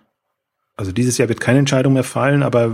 [0.76, 2.72] also dieses Jahr wird keine Entscheidung mehr fallen, aber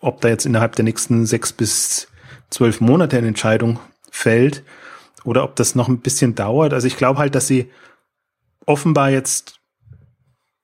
[0.00, 2.08] ob da jetzt innerhalb der nächsten sechs bis
[2.50, 4.62] zwölf Monate eine Entscheidung fällt
[5.24, 6.72] oder ob das noch ein bisschen dauert.
[6.72, 7.70] Also ich glaube halt, dass sie
[8.66, 9.60] offenbar jetzt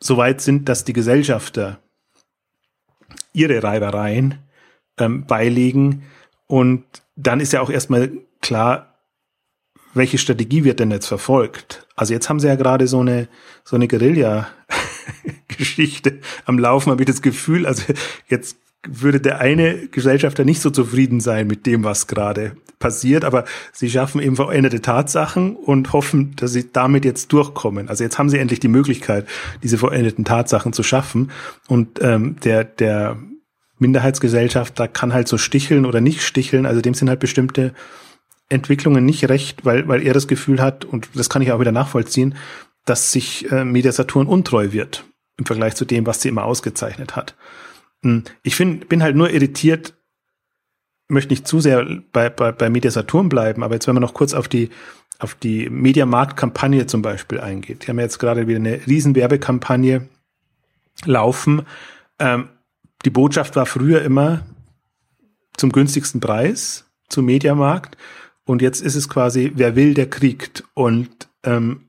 [0.01, 1.79] so weit sind, dass die Gesellschafter
[3.33, 4.39] ihre Reibereien
[4.99, 6.05] ähm, beilegen
[6.47, 8.88] und dann ist ja auch erstmal klar,
[9.95, 11.87] welche Strategie wird denn jetzt verfolgt?
[11.97, 13.29] Also jetzt haben sie ja gerade so eine,
[13.65, 17.65] so eine Guerilla-Geschichte am Laufen, habe ich das Gefühl.
[17.67, 17.85] Also
[18.29, 23.45] jetzt würde der eine Gesellschafter nicht so zufrieden sein mit dem, was gerade passiert, aber
[23.73, 27.89] sie schaffen eben veränderte Tatsachen und hoffen, dass sie damit jetzt durchkommen.
[27.89, 29.27] Also jetzt haben sie endlich die Möglichkeit,
[29.65, 31.33] diese veränderten Tatsachen zu schaffen
[31.67, 33.17] und ähm, der der
[33.81, 37.75] Minderheitsgesellschaft, da kann halt so sticheln oder nicht sticheln, also dem sind halt bestimmte
[38.49, 41.73] Entwicklungen nicht recht, weil, weil er das Gefühl hat, und das kann ich auch wieder
[41.73, 42.35] nachvollziehen,
[42.85, 45.05] dass sich äh, Media Saturn untreu wird
[45.37, 47.37] im Vergleich zu dem, was sie immer ausgezeichnet hat.
[48.03, 49.95] Hm, ich find, bin halt nur irritiert,
[51.09, 54.15] möchte nicht zu sehr bei, bei, bei Media Saturn bleiben, aber jetzt, wenn man noch
[54.15, 54.71] kurz auf die,
[55.19, 57.83] auf die Mediamarkt-Kampagne zum Beispiel eingeht.
[57.83, 60.09] Die haben ja jetzt gerade wieder eine riesen Werbekampagne
[61.05, 61.63] laufen.
[62.19, 62.49] Ähm,
[63.05, 64.47] die Botschaft war früher immer
[65.57, 67.97] zum günstigsten Preis, zum Mediamarkt.
[68.49, 70.65] Und jetzt ist es quasi, wer will, der kriegt.
[70.73, 71.83] Und ähm,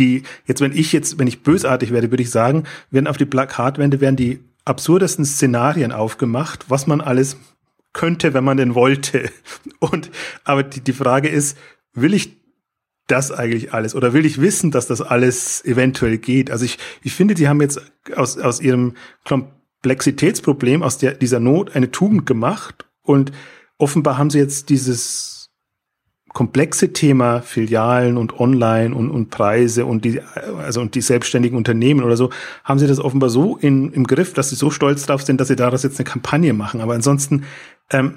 [0.00, 3.24] die, jetzt wenn ich jetzt, wenn ich bösartig werde, würde ich sagen, werden auf die
[3.24, 7.36] Plakatwände werden die absurdesten Szenarien aufgemacht, was man alles
[7.92, 9.30] könnte, wenn man denn wollte.
[9.78, 10.10] Und
[10.42, 11.56] aber die, die Frage ist,
[11.94, 12.36] will ich
[13.06, 16.50] das eigentlich alles oder will ich wissen, dass das alles eventuell geht?
[16.50, 17.80] Also ich, ich finde, die haben jetzt
[18.16, 18.94] aus, aus ihrem
[19.24, 23.30] Komplexitätsproblem, aus der, dieser Not eine Tugend gemacht und
[23.78, 25.35] offenbar haben sie jetzt dieses
[26.36, 30.20] komplexe Thema Filialen und Online und, und Preise und die,
[30.62, 32.28] also und die selbstständigen Unternehmen oder so,
[32.62, 35.48] haben sie das offenbar so in, im Griff, dass sie so stolz drauf sind, dass
[35.48, 36.82] sie daraus jetzt eine Kampagne machen.
[36.82, 37.44] Aber ansonsten,
[37.88, 38.16] ähm,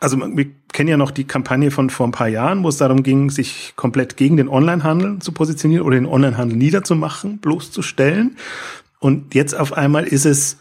[0.00, 3.04] also wir kennen ja noch die Kampagne von vor ein paar Jahren, wo es darum
[3.04, 8.36] ging, sich komplett gegen den Onlinehandel zu positionieren oder den Onlinehandel niederzumachen, bloßzustellen.
[8.98, 10.58] Und jetzt auf einmal ist es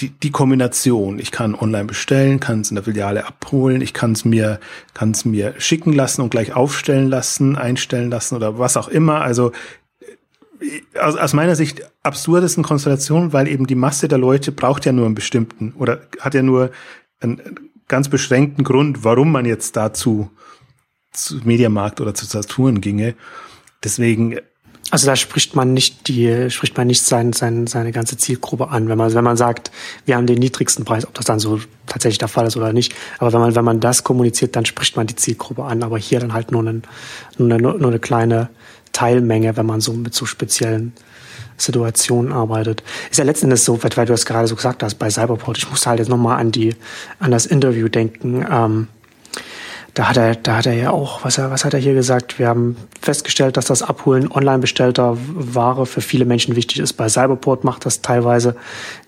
[0.00, 1.18] die, die Kombination.
[1.18, 4.58] Ich kann online bestellen, kann es in der Filiale abholen, ich kann es mir,
[4.92, 9.20] kann es mir schicken lassen und gleich aufstellen lassen, einstellen lassen oder was auch immer.
[9.20, 9.52] Also
[10.60, 14.92] äh, aus, aus meiner Sicht absurdesten Konstellation, weil eben die Masse der Leute braucht ja
[14.92, 16.70] nur einen bestimmten oder hat ja nur
[17.20, 17.40] einen
[17.86, 20.30] ganz beschränkten Grund, warum man jetzt dazu
[21.12, 23.14] zu Mediamarkt oder zu Saturn ginge.
[23.84, 24.38] Deswegen
[24.90, 28.88] Also da spricht man nicht die, spricht man nicht sein, sein, seine ganze Zielgruppe an,
[28.88, 29.70] wenn man, wenn man sagt,
[30.04, 32.94] wir haben den niedrigsten Preis, ob das dann so tatsächlich der Fall ist oder nicht.
[33.18, 35.82] Aber wenn man, wenn man das kommuniziert, dann spricht man die Zielgruppe an.
[35.82, 36.82] Aber hier dann halt nur, einen,
[37.38, 38.50] nur, eine, nur eine kleine
[38.92, 40.92] Teilmenge, wenn man so mit so speziellen
[41.56, 42.82] Situationen arbeitet.
[43.10, 45.58] Ist ja letzten Endes so, weil, du das gerade so gesagt hast bei Cyberport.
[45.58, 46.74] Ich musste halt jetzt nochmal an die,
[47.18, 48.44] an das Interview denken.
[48.50, 48.88] Ähm,
[49.94, 52.40] da hat er, da hat er ja auch, was er, was hat er hier gesagt?
[52.40, 56.94] Wir haben festgestellt, dass das Abholen online bestellter Ware für viele Menschen wichtig ist.
[56.94, 58.56] Bei Cyberport macht das teilweise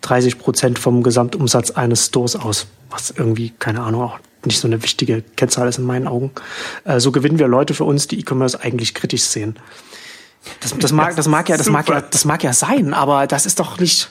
[0.03, 4.81] 30 Prozent vom Gesamtumsatz eines Stores aus, was irgendwie, keine Ahnung, auch nicht so eine
[4.85, 6.31] wichtige Kennzahl ist in meinen Augen.
[6.85, 9.59] Äh, so gewinnen wir Leute für uns, die E-Commerce eigentlich kritisch sehen.
[10.61, 13.47] Das, das mag, das mag ja, das mag ja, das mag ja sein, aber das
[13.47, 14.09] ist doch nicht.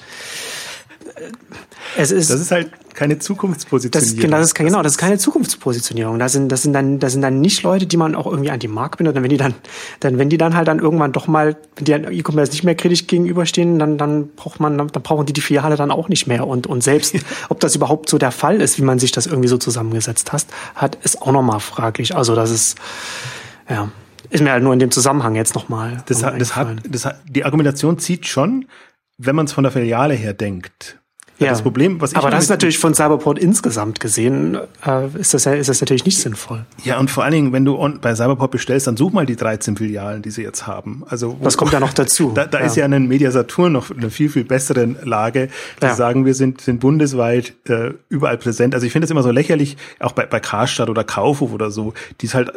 [1.97, 4.15] Es ist, das ist halt keine Zukunftspositionierung.
[4.15, 6.19] Das, genau, das ist, genau, das ist keine Zukunftspositionierung.
[6.19, 8.59] Das sind, das sind dann, das sind dann nicht Leute, die man auch irgendwie an
[8.59, 9.15] die Markt bindet.
[9.15, 9.53] Und wenn die dann,
[9.99, 12.75] dann, wenn die dann halt dann irgendwann doch mal, wenn die an E-Commerce nicht mehr
[12.75, 16.47] kritisch gegenüberstehen, dann, dann braucht man, dann brauchen die die Filiale dann auch nicht mehr.
[16.47, 17.15] Und, und selbst,
[17.49, 20.45] ob das überhaupt so der Fall ist, wie man sich das irgendwie so zusammengesetzt hat,
[20.75, 22.15] hat, ist auch nochmal fraglich.
[22.15, 22.77] Also, das ist,
[23.69, 23.89] ja.
[24.29, 26.03] Ist mir halt nur in dem Zusammenhang jetzt nochmal.
[26.07, 28.65] Das, hat, das, hat, das hat, die Argumentation zieht schon,
[29.17, 30.99] wenn man es von der Filiale her denkt.
[31.37, 31.49] Ja.
[31.49, 35.45] Das Problem, was ich Aber das ist natürlich von Cyberport insgesamt gesehen, äh, ist, das,
[35.45, 36.65] ist das natürlich nicht sinnvoll.
[36.83, 39.35] Ja, und vor allen Dingen, wenn du on, bei Cyberport bestellst, dann such mal die
[39.35, 41.03] 13 Filialen, die sie jetzt haben.
[41.07, 42.31] Also, das kommt ja noch dazu.
[42.33, 42.65] Da, da ja.
[42.65, 45.49] ist ja ein Mediasatur noch eine viel, viel bessere Lage.
[45.81, 45.95] Die ja.
[45.95, 48.73] sagen, wir sind, sind bundesweit äh, überall präsent.
[48.73, 51.93] Also ich finde es immer so lächerlich, auch bei, bei Karstadt oder Kaufhof oder so,
[52.21, 52.53] die es halt äh,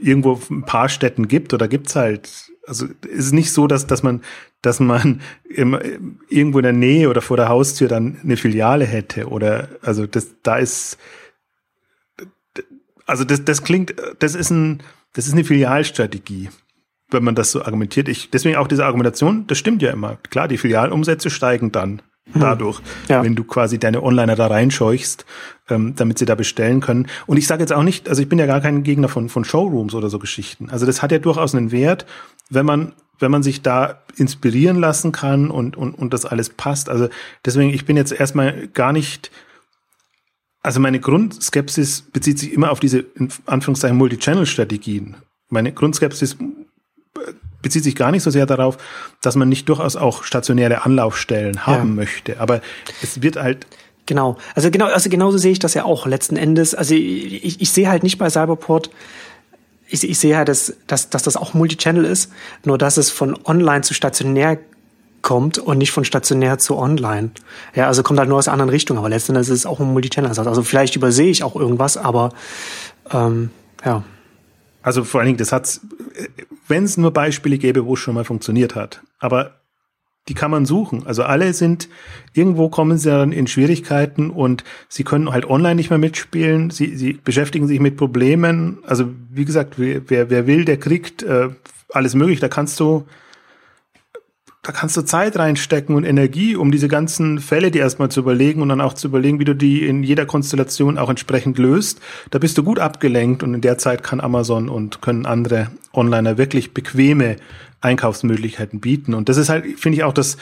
[0.00, 2.28] irgendwo ein paar Städten gibt oder gibt's halt
[2.66, 4.22] also ist es nicht so, dass, dass man,
[4.62, 9.28] dass man im, irgendwo in der Nähe oder vor der Haustür dann eine Filiale hätte
[9.28, 10.98] oder also das, da ist,
[13.06, 16.50] also das, das klingt, das ist ein, das ist eine Filialstrategie,
[17.10, 18.08] wenn man das so argumentiert.
[18.08, 20.16] Ich, deswegen auch diese Argumentation, das stimmt ja immer.
[20.30, 22.02] Klar, die Filialumsätze steigen dann.
[22.34, 23.22] Dadurch, ja.
[23.22, 25.24] wenn du quasi deine Onliner da reinscheuchst,
[25.68, 27.06] ähm, damit sie da bestellen können.
[27.26, 29.44] Und ich sage jetzt auch nicht, also ich bin ja gar kein Gegner von, von
[29.44, 30.70] Showrooms oder so Geschichten.
[30.70, 32.06] Also das hat ja durchaus einen Wert,
[32.50, 36.88] wenn man, wenn man sich da inspirieren lassen kann und, und, und das alles passt.
[36.88, 37.08] Also
[37.44, 39.30] deswegen, ich bin jetzt erstmal gar nicht,
[40.62, 45.16] also meine Grundskepsis bezieht sich immer auf diese, in Anführungszeichen, Multi-Channel-Strategien.
[45.48, 46.36] Meine Grundskepsis
[47.66, 48.78] bezieht sich gar nicht so sehr darauf,
[49.22, 51.94] dass man nicht durchaus auch stationäre Anlaufstellen haben ja.
[51.96, 52.38] möchte.
[52.38, 52.60] Aber
[53.02, 53.66] es wird halt
[54.08, 54.36] Genau.
[54.54, 56.76] Also genau, also genauso sehe ich das ja auch letzten Endes.
[56.76, 58.88] Also ich, ich sehe halt nicht bei Cyberport,
[59.88, 62.30] ich, ich sehe halt, dass, dass, dass das auch Multichannel ist,
[62.64, 64.58] nur dass es von online zu stationär
[65.22, 67.30] kommt und nicht von stationär zu online.
[67.74, 69.92] Ja, also kommt halt nur aus anderen Richtungen, aber letzten Endes ist es auch ein
[69.92, 70.30] Multichannel.
[70.30, 72.30] Also vielleicht übersehe ich auch irgendwas, aber
[73.10, 73.50] ähm,
[73.84, 74.04] ja.
[74.86, 75.80] Also vor allen Dingen, das hat,
[76.68, 79.02] wenn es nur Beispiele gäbe, wo es schon mal funktioniert hat.
[79.18, 79.56] Aber
[80.28, 81.04] die kann man suchen.
[81.08, 81.88] Also alle sind,
[82.34, 86.70] irgendwo kommen sie dann in Schwierigkeiten und sie können halt online nicht mehr mitspielen.
[86.70, 88.78] Sie, sie beschäftigen sich mit Problemen.
[88.86, 91.48] Also wie gesagt, wer, wer will, der kriegt äh,
[91.92, 92.38] alles möglich.
[92.38, 93.06] Da kannst du
[94.66, 98.62] da kannst du Zeit reinstecken und Energie, um diese ganzen Fälle dir erstmal zu überlegen
[98.62, 102.00] und dann auch zu überlegen, wie du die in jeder Konstellation auch entsprechend löst.
[102.30, 106.36] Da bist du gut abgelenkt und in der Zeit kann Amazon und können andere Onliner
[106.36, 107.36] wirklich bequeme
[107.80, 109.14] Einkaufsmöglichkeiten bieten.
[109.14, 110.36] Und das ist halt, finde ich, auch das,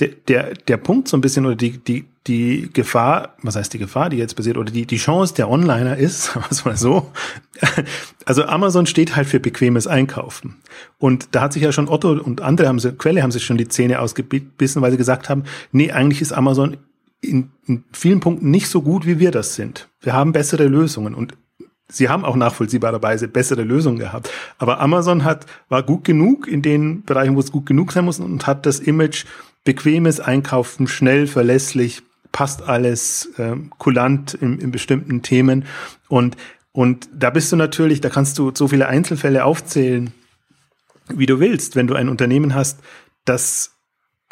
[0.00, 3.78] der, der, der Punkt so ein bisschen oder die, die, die Gefahr, was heißt die
[3.78, 7.10] Gefahr, die jetzt passiert, oder die, die Chance der Onliner ist, was mal so.
[8.24, 10.56] Also Amazon steht halt für bequemes Einkaufen.
[10.98, 13.58] Und da hat sich ja schon Otto und andere haben sie, Quelle haben sich schon
[13.58, 16.76] die Zähne ausgebissen, weil sie gesagt haben, nee, eigentlich ist Amazon
[17.20, 19.88] in, in vielen Punkten nicht so gut, wie wir das sind.
[20.00, 21.14] Wir haben bessere Lösungen.
[21.14, 21.34] Und
[21.88, 24.30] sie haben auch nachvollziehbarerweise bessere Lösungen gehabt.
[24.58, 28.20] Aber Amazon hat, war gut genug in den Bereichen, wo es gut genug sein muss
[28.20, 29.26] und hat das Image
[29.64, 35.64] bequemes Einkaufen, schnell, verlässlich, passt alles, äh, kulant in, in bestimmten Themen.
[36.08, 36.36] Und,
[36.72, 40.12] und da bist du natürlich, da kannst du so viele Einzelfälle aufzählen,
[41.08, 42.80] wie du willst, wenn du ein Unternehmen hast,
[43.24, 43.72] das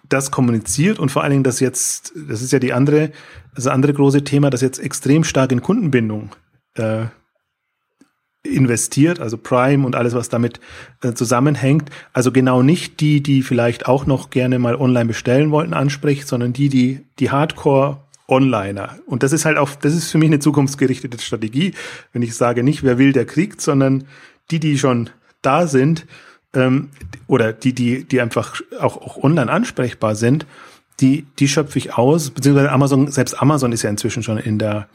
[0.08, 3.12] das kommuniziert und vor allen Dingen das jetzt, das ist ja die andere,
[3.54, 6.34] das andere große Thema, das jetzt extrem stark in Kundenbindung
[6.74, 7.06] äh,
[8.48, 10.61] investiert, also Prime und alles, was damit
[11.02, 11.90] äh, zusammenhängt.
[12.12, 16.52] Also genau nicht die, die vielleicht auch noch gerne mal online bestellen wollten, anspricht, sondern
[16.52, 18.98] die, die, die Hardcore Onliner.
[19.06, 21.74] Und das ist halt auch, das ist für mich eine zukunftsgerichtete Strategie.
[22.12, 24.04] Wenn ich sage, nicht wer will, der kriegt, sondern
[24.50, 26.06] die, die schon da sind,
[26.54, 26.90] ähm,
[27.26, 30.46] oder die, die, die einfach auch, auch online ansprechbar sind,
[31.00, 34.88] die, die schöpfe ich aus, beziehungsweise Amazon, selbst Amazon ist ja inzwischen schon in der,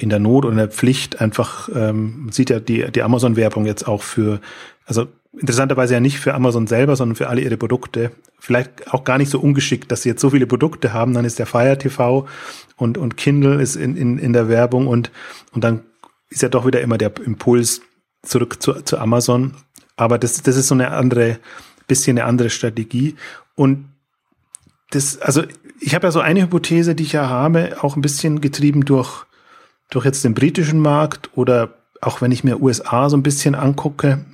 [0.00, 3.86] in der Not oder in der Pflicht einfach, ähm, sieht ja die, die Amazon-Werbung jetzt
[3.86, 4.40] auch für
[4.86, 5.08] Also
[5.38, 8.10] interessanterweise ja nicht für Amazon selber, sondern für alle ihre Produkte.
[8.38, 11.14] Vielleicht auch gar nicht so ungeschickt, dass sie jetzt so viele Produkte haben.
[11.14, 12.26] Dann ist der Fire TV
[12.76, 15.12] und, und Kindle ist in, in, in der Werbung und,
[15.52, 15.82] und dann
[16.30, 17.82] ist ja doch wieder immer der Impuls
[18.22, 19.54] zurück zu, zu Amazon.
[19.96, 21.38] Aber das, das ist so eine andere,
[21.86, 23.16] bisschen eine andere Strategie.
[23.54, 23.86] Und
[24.90, 25.42] das, also
[25.80, 29.26] ich habe ja so eine Hypothese, die ich ja habe, auch ein bisschen getrieben durch,
[29.90, 34.24] durch jetzt den britischen Markt oder auch wenn ich mir USA so ein bisschen angucke,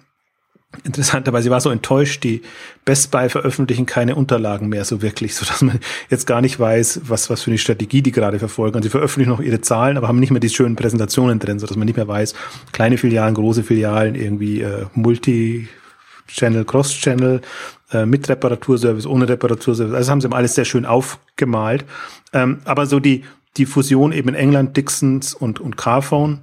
[0.85, 2.43] Interessanterweise war so enttäuscht, die
[2.85, 5.79] Best Buy veröffentlichen keine Unterlagen mehr so wirklich, so dass man
[6.11, 8.77] jetzt gar nicht weiß, was, was für eine Strategie die gerade verfolgen.
[8.77, 11.67] Und sie veröffentlichen noch ihre Zahlen, aber haben nicht mehr die schönen Präsentationen drin, so
[11.67, 12.35] dass man nicht mehr weiß,
[12.73, 17.41] kleine Filialen, große Filialen, irgendwie äh, Multi-Channel, Cross-Channel,
[17.93, 19.95] äh, mit Reparaturservice, ohne Reparaturservice.
[19.95, 21.85] Also haben sie alles sehr schön aufgemalt.
[22.33, 23.25] Ähm, aber so die,
[23.57, 26.41] die Fusion eben in England, Dixons und, und Carphone,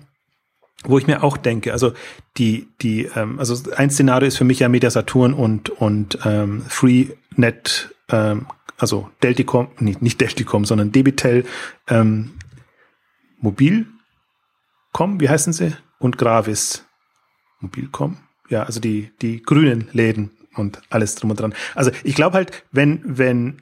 [0.83, 1.93] wo ich mir auch denke, also
[2.37, 6.63] die, die, ähm, also ein Szenario ist für mich ja Media Saturn und, und ähm,
[6.67, 8.47] FreeNet, ähm,
[8.77, 11.45] also Delticom, nicht, nicht Delticom, sondern Debitel,
[11.87, 12.31] ähm,
[13.39, 15.73] Mobilcom, wie heißen sie?
[15.99, 16.85] Und Gravis.
[17.59, 18.17] Mobilcom?
[18.49, 21.53] Ja, also die, die grünen Läden und alles drum und dran.
[21.75, 23.61] Also ich glaube halt, wenn, wenn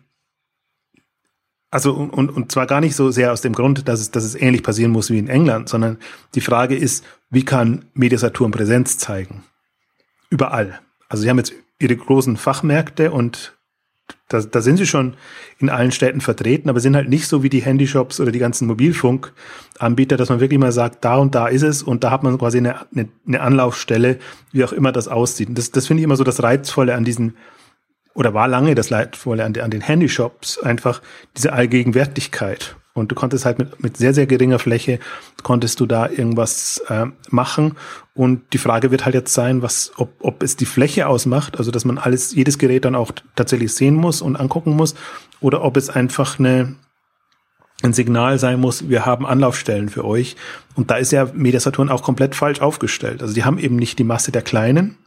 [1.71, 4.35] also und, und zwar gar nicht so sehr aus dem Grund, dass es, dass es
[4.35, 5.97] ähnlich passieren muss wie in England, sondern
[6.35, 9.43] die Frage ist, wie kann Mediasaturn Präsenz zeigen?
[10.29, 10.81] Überall.
[11.07, 13.57] Also sie haben jetzt ihre großen Fachmärkte und
[14.27, 15.15] da, da sind sie schon
[15.59, 18.67] in allen Städten vertreten, aber sind halt nicht so wie die Handyshops oder die ganzen
[18.67, 22.37] Mobilfunkanbieter, dass man wirklich mal sagt, da und da ist es und da hat man
[22.37, 24.19] quasi eine, eine, eine Anlaufstelle,
[24.51, 25.49] wie auch immer das aussieht.
[25.49, 27.35] Und das, das finde ich immer so das Reizvolle an diesen
[28.13, 31.01] oder war lange das Leidvolle an, an den Handyshops, einfach
[31.35, 32.75] diese Allgegenwärtigkeit.
[32.93, 34.99] Und du konntest halt mit, mit sehr, sehr geringer Fläche,
[35.43, 37.77] konntest du da irgendwas äh, machen.
[38.13, 41.71] Und die Frage wird halt jetzt sein, was, ob, ob es die Fläche ausmacht, also
[41.71, 44.95] dass man alles, jedes Gerät dann auch tatsächlich sehen muss und angucken muss,
[45.39, 46.75] oder ob es einfach eine,
[47.81, 50.35] ein Signal sein muss, wir haben Anlaufstellen für euch.
[50.75, 53.21] Und da ist ja Mediasaturn auch komplett falsch aufgestellt.
[53.21, 54.97] Also die haben eben nicht die Masse der kleinen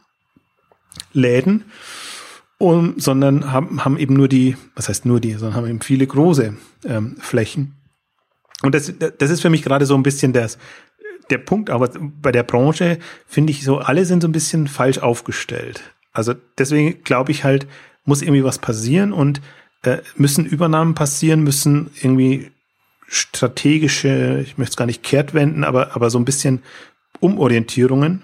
[1.13, 1.65] Läden,
[2.57, 6.07] um, sondern haben, haben eben nur die, was heißt nur die, sondern haben eben viele
[6.07, 7.75] große ähm, Flächen.
[8.61, 10.57] Und das, das ist für mich gerade so ein bisschen das,
[11.29, 11.89] der Punkt, aber
[12.21, 15.81] bei der Branche finde ich so, alle sind so ein bisschen falsch aufgestellt.
[16.13, 17.67] Also deswegen glaube ich halt,
[18.05, 19.41] muss irgendwie was passieren und
[19.83, 22.51] äh, müssen Übernahmen passieren, müssen irgendwie
[23.07, 26.63] strategische, ich möchte es gar nicht Kehrtwenden, aber, aber so ein bisschen
[27.19, 28.23] Umorientierungen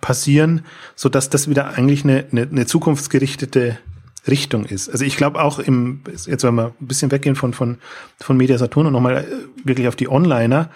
[0.00, 0.64] passieren,
[0.96, 3.78] so dass das wieder eigentlich eine, eine, eine zukunftsgerichtete
[4.26, 4.88] Richtung ist.
[4.88, 7.78] Also ich glaube auch im, jetzt wenn wir ein bisschen weggehen von, von,
[8.20, 10.70] von Media Saturn und nochmal äh, wirklich auf die Onliner,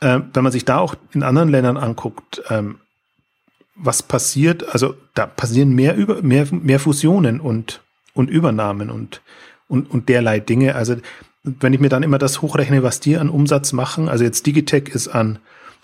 [0.00, 2.78] äh, wenn man sich da auch in anderen Ländern anguckt, ähm,
[3.74, 7.80] was passiert, also da passieren mehr über, mehr, mehr Fusionen und,
[8.12, 9.22] und Übernahmen und,
[9.68, 10.74] und, und derlei Dinge.
[10.74, 10.96] Also
[11.42, 14.88] wenn ich mir dann immer das hochrechne, was die an Umsatz machen, also jetzt Digitech
[14.88, 15.38] ist an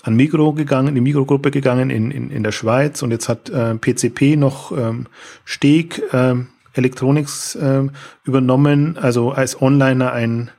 [0.06, 3.50] an Migro gegangen, in die Mikrogruppe gegangen in, in, in der Schweiz und jetzt hat
[3.50, 5.08] äh, PCP noch ähm,
[5.44, 6.36] Steg äh,
[6.74, 7.82] Electronics äh,
[8.24, 10.52] übernommen, also als Onliner ein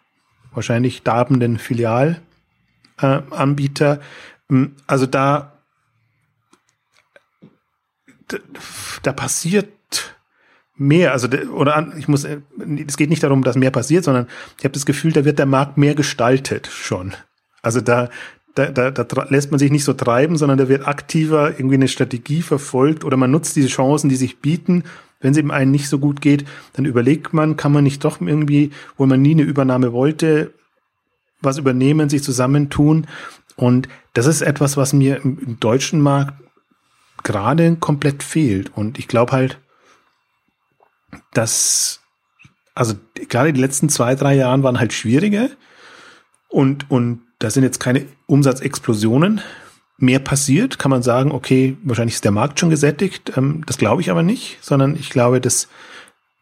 [0.51, 3.99] wahrscheinlich darbenden Filialanbieter.
[4.49, 5.53] Äh, also da,
[8.27, 8.37] da,
[9.03, 9.69] da passiert
[10.75, 14.73] mehr, also oder ich muss, es geht nicht darum, dass mehr passiert, sondern ich habe
[14.73, 17.15] das Gefühl, da wird der Markt mehr gestaltet schon.
[17.61, 18.09] Also da,
[18.57, 21.87] da, da, da lässt man sich nicht so treiben, sondern da wird aktiver irgendwie eine
[21.87, 24.83] Strategie verfolgt oder man nutzt diese Chancen, die sich bieten.
[25.19, 28.21] Wenn es eben einen nicht so gut geht, dann überlegt man, kann man nicht doch
[28.21, 30.53] irgendwie, wo man nie eine Übernahme wollte,
[31.41, 33.07] was übernehmen, sich zusammentun.
[33.55, 36.33] Und das ist etwas, was mir im, im deutschen Markt
[37.23, 38.75] gerade komplett fehlt.
[38.75, 39.59] Und ich glaube halt,
[41.33, 42.01] dass,
[42.75, 45.51] also gerade die letzten zwei, drei Jahren waren halt schwierige.
[46.49, 49.41] Und, und da sind jetzt keine Umsatzexplosionen
[49.97, 50.79] mehr passiert.
[50.79, 53.37] Kann man sagen, okay, wahrscheinlich ist der Markt schon gesättigt.
[53.37, 55.67] Ähm, das glaube ich aber nicht, sondern ich glaube, dass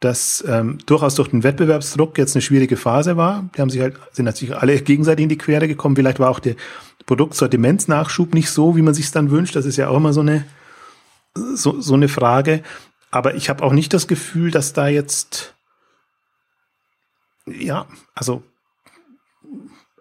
[0.02, 3.50] dass ähm, durchaus durch den Wettbewerbsdruck jetzt eine schwierige Phase war.
[3.56, 5.96] Die haben sich halt, sind natürlich alle gegenseitig in die Quere gekommen.
[5.96, 6.56] Vielleicht war auch der
[7.06, 9.56] Produktsortimentsnachschub nicht so, wie man sich dann wünscht.
[9.56, 10.46] Das ist ja auch immer so eine,
[11.34, 12.62] so, so eine Frage.
[13.10, 15.56] Aber ich habe auch nicht das Gefühl, dass da jetzt,
[17.48, 18.44] ja, also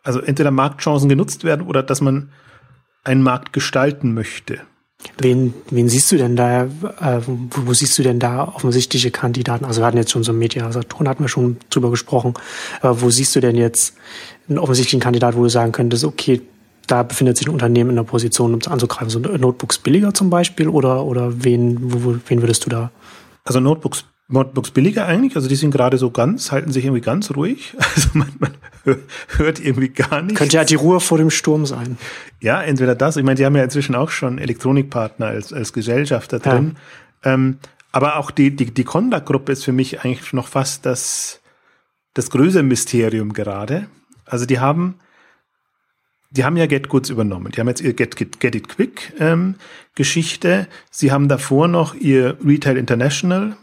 [0.05, 2.31] also entweder Marktchancen genutzt werden oder dass man
[3.03, 4.61] einen Markt gestalten möchte.
[5.19, 9.65] Wen, wen siehst du denn da, äh, wo, wo, siehst du denn da offensichtliche Kandidaten?
[9.65, 12.35] Also wir hatten jetzt schon so Media Saturn, hatten wir schon drüber gesprochen,
[12.81, 13.97] aber wo siehst du denn jetzt
[14.49, 16.41] einen offensichtlichen Kandidat, wo du sagen könntest, okay,
[16.87, 19.11] da befindet sich ein Unternehmen in der Position, um es anzugreifen.
[19.11, 22.91] So Notebooks billiger zum Beispiel oder, oder wen, wo, wen würdest du da?
[23.45, 27.31] Also Notebooks Notebooks billiger eigentlich, also die sind gerade so ganz, halten sich irgendwie ganz
[27.35, 27.75] ruhig.
[27.95, 28.53] Also man, man
[29.37, 30.39] hört irgendwie gar nichts.
[30.39, 31.97] Könnte ja die Ruhe vor dem Sturm sein.
[32.41, 33.17] Ja, entweder das.
[33.17, 36.77] Ich meine, die haben ja inzwischen auch schon Elektronikpartner als, als Gesellschafter drin.
[37.25, 37.35] Ja.
[37.35, 37.59] Ähm,
[37.93, 41.41] aber auch die, die, die Conduct-Gruppe ist für mich eigentlich noch fast das,
[42.15, 43.87] das größere Mysterium gerade.
[44.25, 44.97] Also die haben,
[46.31, 47.53] die haben ja Get Goods übernommen.
[47.53, 49.55] Die haben jetzt ihr Get, Get, Get It Quick ähm,
[49.95, 50.67] Geschichte.
[50.91, 53.57] Sie haben davor noch ihr Retail International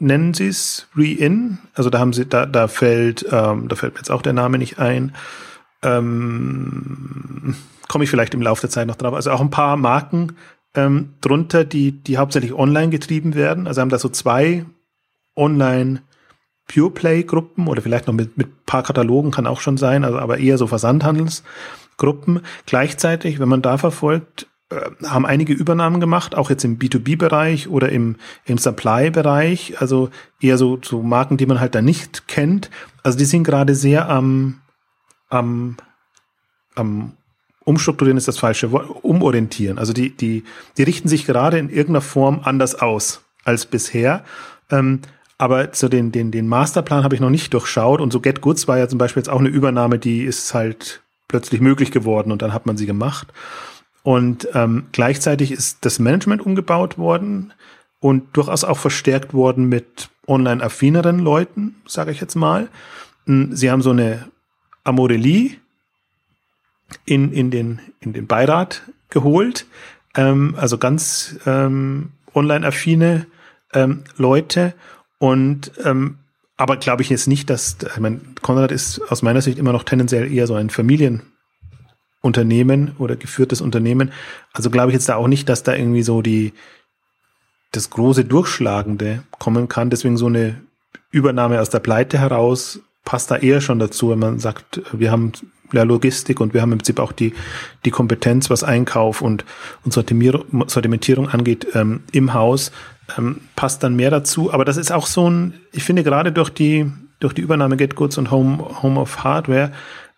[0.00, 1.58] nennen sie es Re-In.
[1.74, 4.58] Also da haben sie, da, da fällt, ähm, da fällt mir jetzt auch der Name
[4.58, 5.14] nicht ein.
[5.82, 7.54] Ähm,
[7.88, 9.14] Komme ich vielleicht im Laufe der Zeit noch drauf.
[9.14, 10.36] Also auch ein paar Marken
[10.74, 13.66] ähm, drunter, die, die hauptsächlich online getrieben werden.
[13.66, 14.64] Also haben da so zwei
[15.36, 16.02] online
[16.66, 20.18] Pure Play Gruppen oder vielleicht noch mit, mit paar Katalogen kann auch schon sein, also
[20.18, 22.42] aber eher so Versandhandelsgruppen.
[22.66, 24.47] Gleichzeitig, wenn man da verfolgt,
[25.04, 30.10] haben einige Übernahmen gemacht, auch jetzt im B2B-Bereich oder im, im Supply-Bereich, also
[30.40, 32.70] eher so, so Marken, die man halt da nicht kennt.
[33.02, 34.60] Also die sind gerade sehr am,
[35.30, 35.76] am,
[36.74, 37.14] am
[37.64, 39.78] umstrukturieren ist das falsche Wort, umorientieren.
[39.78, 40.44] Also die, die,
[40.76, 44.24] die richten sich gerade in irgendeiner Form anders aus als bisher.
[44.70, 45.00] Ähm,
[45.38, 48.68] aber so den, den, den Masterplan habe ich noch nicht durchschaut und so Get Goods
[48.68, 52.42] war ja zum Beispiel jetzt auch eine Übernahme, die ist halt plötzlich möglich geworden und
[52.42, 53.28] dann hat man sie gemacht.
[54.02, 57.52] Und ähm, gleichzeitig ist das Management umgebaut worden
[58.00, 62.68] und durchaus auch verstärkt worden mit online-affineren Leuten, sage ich jetzt mal.
[63.26, 64.28] Hm, sie haben so eine
[64.84, 65.56] Amorelie
[67.04, 69.66] in, in, den, in den Beirat geholt,
[70.14, 73.26] ähm, also ganz ähm, online-affine
[73.74, 74.74] ähm, Leute
[75.18, 76.18] und ähm,
[76.56, 79.84] aber glaube ich jetzt nicht, dass, ich meine, Konrad ist aus meiner Sicht immer noch
[79.84, 81.22] tendenziell eher so ein Familien
[82.20, 84.12] Unternehmen oder geführtes Unternehmen.
[84.52, 86.52] Also glaube ich jetzt da auch nicht, dass da irgendwie so die
[87.72, 89.90] das große Durchschlagende kommen kann.
[89.90, 90.60] Deswegen so eine
[91.10, 95.32] Übernahme aus der Pleite heraus passt da eher schon dazu, wenn man sagt, wir haben
[95.72, 97.34] ja Logistik und wir haben im Prinzip auch die,
[97.84, 99.44] die Kompetenz, was Einkauf und,
[99.84, 102.72] und Sortimentierung angeht, ähm, im Haus,
[103.16, 104.52] ähm, passt dann mehr dazu.
[104.52, 106.90] Aber das ist auch so ein, ich finde gerade durch die,
[107.20, 109.72] durch die Übernahme Get Goods und Home, Home of Hardware,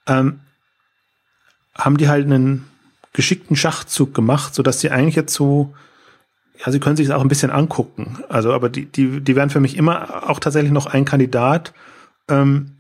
[0.07, 0.41] ähm,
[1.81, 2.67] haben die halt einen
[3.13, 5.75] geschickten Schachzug gemacht, so dass sie eigentlich jetzt so,
[6.65, 8.19] ja, sie können sich das auch ein bisschen angucken.
[8.29, 11.73] Also, aber die, die, die wären für mich immer auch tatsächlich noch ein Kandidat,
[12.29, 12.77] ähm,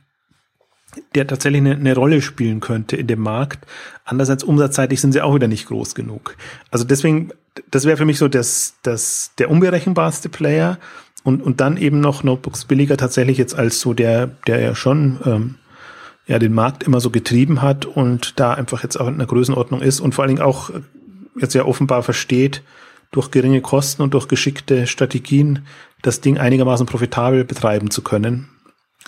[1.14, 3.66] der tatsächlich eine, eine Rolle spielen könnte in dem Markt.
[4.04, 6.36] Andererseits umsatzseitig sind sie auch wieder nicht groß genug.
[6.70, 7.30] Also deswegen,
[7.70, 10.78] das wäre für mich so das, das, der unberechenbarste Player
[11.22, 15.20] und, und dann eben noch Notebooks billiger tatsächlich jetzt als so der, der ja schon
[15.24, 15.54] ähm,
[16.30, 19.82] ja den Markt immer so getrieben hat und da einfach jetzt auch in einer Größenordnung
[19.82, 20.70] ist und vor allen Dingen auch
[21.36, 22.62] jetzt ja offenbar versteht,
[23.10, 25.66] durch geringe Kosten und durch geschickte Strategien
[26.02, 28.48] das Ding einigermaßen profitabel betreiben zu können.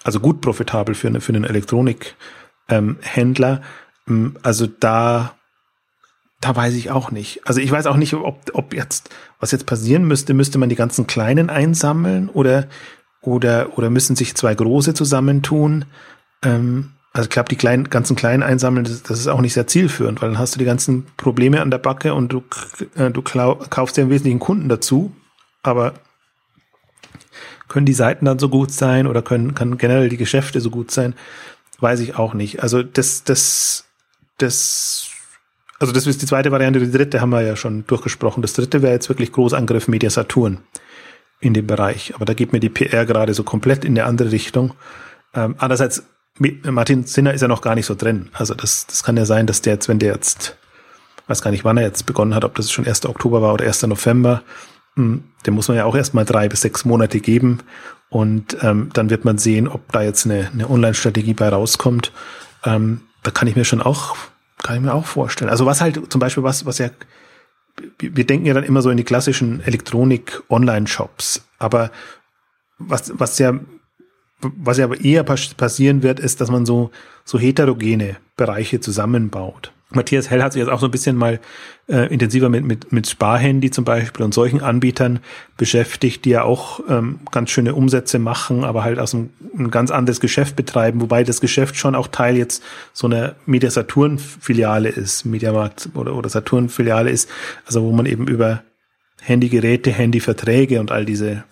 [0.03, 3.63] Also gut profitabel für, eine, für einen Elektronikhändler.
[4.09, 5.37] Ähm, also da,
[6.41, 7.47] da weiß ich auch nicht.
[7.47, 10.75] Also ich weiß auch nicht, ob, ob jetzt, was jetzt passieren müsste, müsste man die
[10.75, 12.67] ganzen Kleinen einsammeln oder,
[13.21, 15.85] oder, oder müssen sich zwei Große zusammentun.
[16.43, 19.67] Ähm, also ich glaube, die kleinen, ganzen kleinen einsammeln, das, das, ist auch nicht sehr
[19.67, 22.43] zielführend, weil dann hast du die ganzen Probleme an der Backe und du,
[22.97, 25.13] äh, du kaufst dir im Wesentlichen Kunden dazu,
[25.63, 25.95] aber
[27.69, 30.91] können die Seiten dann so gut sein oder können kann generell die Geschäfte so gut
[30.91, 31.15] sein,
[31.81, 32.63] weiß ich auch nicht.
[32.63, 33.85] Also das, das,
[34.39, 35.11] das,
[35.79, 36.81] also das ist die zweite Variante.
[36.81, 38.43] Die dritte haben wir ja schon durchgesprochen.
[38.43, 40.59] Das dritte wäre jetzt wirklich Großangriff Media Saturn
[41.41, 42.15] in dem Bereich.
[42.15, 44.75] Aber da geht mir die PR gerade so komplett in eine andere Richtung.
[45.35, 46.05] Ähm, andererseits
[46.39, 48.31] Martin Sinner ist ja noch gar nicht so drin.
[48.33, 50.57] Also das, das kann ja sein, dass der jetzt, wenn der jetzt,
[51.27, 53.07] weiß gar nicht, wann er jetzt begonnen hat, ob das schon 1.
[53.07, 53.83] Oktober war oder 1.
[53.83, 54.43] November,
[54.97, 57.59] hm, dem muss man ja auch erstmal drei bis sechs Monate geben.
[58.09, 62.13] Und ähm, dann wird man sehen, ob da jetzt eine, eine Online-Strategie bei rauskommt.
[62.65, 64.17] Ähm, da kann ich mir schon auch,
[64.63, 65.51] kann ich mir auch vorstellen.
[65.51, 66.91] Also was halt zum Beispiel was, was ja,
[67.99, 71.47] wir denken ja dann immer so in die klassischen Elektronik-Online-Shops.
[71.59, 71.91] Aber
[72.79, 73.59] was, was ja
[74.43, 76.91] was ja aber eher passieren wird, ist, dass man so,
[77.25, 79.73] so heterogene Bereiche zusammenbaut.
[79.95, 81.41] Matthias Hell hat sich jetzt auch so ein bisschen mal
[81.89, 85.21] äh, intensiver mit, mit, mit Sparhandy zum Beispiel und solchen Anbietern
[85.57, 89.91] beschäftigt, die ja auch ähm, ganz schöne Umsätze machen, aber halt aus einem, ein ganz
[89.91, 92.63] anderes Geschäft betreiben, wobei das Geschäft schon auch Teil jetzt
[92.93, 97.29] so einer Media Saturn Filiale ist, Mediamarkt oder, oder Saturn Filiale ist,
[97.67, 98.63] also wo man eben über
[99.21, 101.45] Handygeräte, Handyverträge und all diese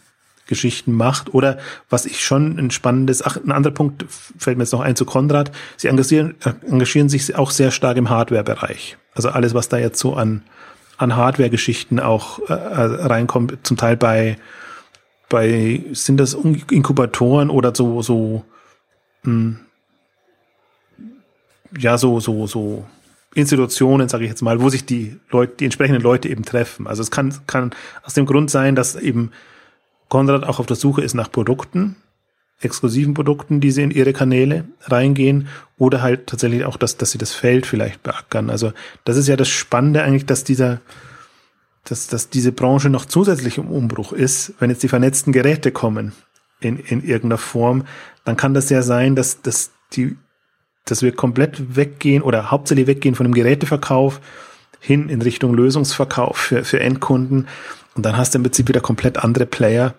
[0.50, 1.32] Geschichten macht.
[1.32, 4.96] Oder was ich schon ein spannendes, ach, ein anderer Punkt fällt mir jetzt noch ein
[4.96, 5.50] zu Konrad.
[5.78, 6.34] Sie engagieren,
[6.68, 8.98] engagieren sich auch sehr stark im Hardware-Bereich.
[9.14, 10.42] Also alles, was da jetzt so an,
[10.98, 14.36] an Hardware-Geschichten auch äh, reinkommt, zum Teil bei,
[15.30, 18.44] bei, sind das Inkubatoren oder so, so,
[19.22, 19.60] mh, hm,
[21.78, 22.84] ja, so, so, so
[23.34, 26.88] Institutionen, sage ich jetzt mal, wo sich die Leute, die entsprechenden Leute eben treffen.
[26.88, 27.70] Also es kann, kann
[28.02, 29.30] aus dem Grund sein, dass eben
[30.10, 31.96] Konrad auch auf der Suche ist nach Produkten,
[32.60, 35.48] exklusiven Produkten, die sie in ihre Kanäle reingehen,
[35.78, 38.50] oder halt tatsächlich auch, dass, dass sie das Feld vielleicht beackern.
[38.50, 38.72] Also
[39.04, 40.82] das ist ja das Spannende eigentlich, dass dieser,
[41.84, 46.12] dass, dass diese Branche noch zusätzlich im Umbruch ist, wenn jetzt die vernetzten Geräte kommen
[46.60, 47.86] in, in irgendeiner Form,
[48.26, 50.18] dann kann das ja sein, dass, dass die
[50.84, 54.20] dass wir komplett weggehen oder hauptsächlich weggehen von dem Geräteverkauf
[54.80, 57.48] hin in Richtung Lösungsverkauf für, für Endkunden.
[58.00, 59.92] Und dann hast du im Prinzip wieder komplett andere Player.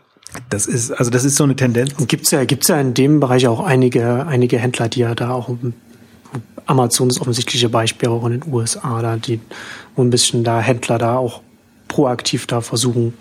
[0.49, 1.93] Das ist, also das ist so eine Tendenz.
[2.07, 5.55] Gibt's ja, gibt's ja in dem Bereich auch einige, einige Händler, die ja da auch
[6.65, 9.39] Amazon ist offensichtliche Beispiel auch in den USA, da die,
[9.95, 11.41] wo ein bisschen da Händler da auch
[11.89, 13.13] proaktiv da versuchen,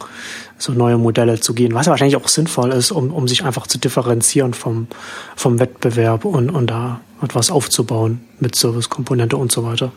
[0.56, 3.76] so neue Modelle zu gehen, was wahrscheinlich auch sinnvoll ist, um, um sich einfach zu
[3.76, 4.86] differenzieren vom,
[5.36, 9.92] vom Wettbewerb und, und da etwas aufzubauen mit Servicekomponente und so weiter.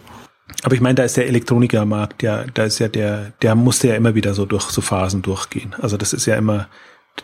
[0.63, 3.95] Aber ich meine, da ist der Elektronikermarkt, ja, da ist ja der, der musste ja
[3.95, 5.75] immer wieder so durch so Phasen durchgehen.
[5.81, 6.67] Also das ist ja immer,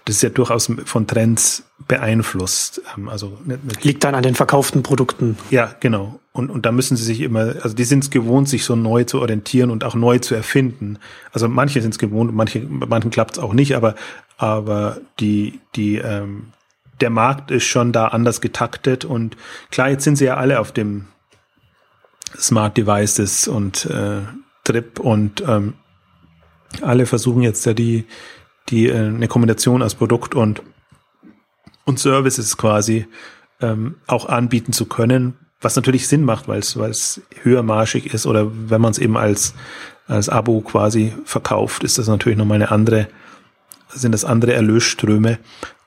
[0.06, 2.82] das ist ja durchaus von Trends beeinflusst.
[2.98, 3.38] Ähm, also
[3.82, 5.38] liegt dann an den verkauften Produkten.
[5.50, 6.20] Ja, genau.
[6.32, 9.04] Und und da müssen sie sich immer, also die sind es gewohnt, sich so neu
[9.04, 11.00] zu orientieren und auch neu zu erfinden.
[11.32, 13.96] Also manche sind es gewohnt, manche manchen klappt es auch nicht, aber
[14.38, 16.54] aber die die ähm,
[17.02, 19.38] der Markt ist schon da anders getaktet und
[19.72, 21.06] klar, jetzt sind sie ja alle auf dem
[22.38, 24.22] Smart Devices und äh,
[24.64, 25.76] Trip und ähm,
[26.82, 28.06] alle versuchen jetzt ja die
[28.70, 30.62] die äh, eine Kombination aus Produkt und
[31.86, 33.08] und Services quasi
[33.62, 38.26] ähm, auch anbieten zu können, was natürlich Sinn macht, weil es weil es höhermarschig ist
[38.26, 39.54] oder wenn man es eben als
[40.08, 43.08] als Abo quasi verkauft, ist das natürlich nochmal eine andere
[43.90, 45.40] sind das andere Erlösströme.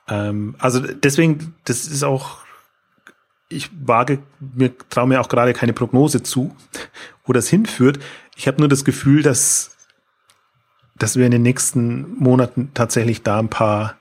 [0.08, 2.38] Ähm, also deswegen, das ist auch
[3.52, 6.54] ich wage mir traue mir auch gerade keine Prognose zu,
[7.24, 7.98] wo das hinführt.
[8.36, 9.76] Ich habe nur das Gefühl, dass
[10.96, 13.96] dass wir in den nächsten Monaten tatsächlich da ein paar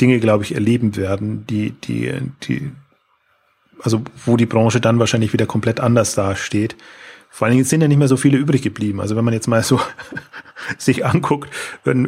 [0.00, 2.70] Dinge, glaube ich, erleben werden, die, die, die,
[3.82, 6.76] also wo die Branche dann wahrscheinlich wieder komplett anders dasteht.
[7.30, 9.00] Vor allen Dingen sind ja nicht mehr so viele übrig geblieben.
[9.00, 9.80] Also wenn man jetzt mal so
[10.78, 11.50] sich anguckt,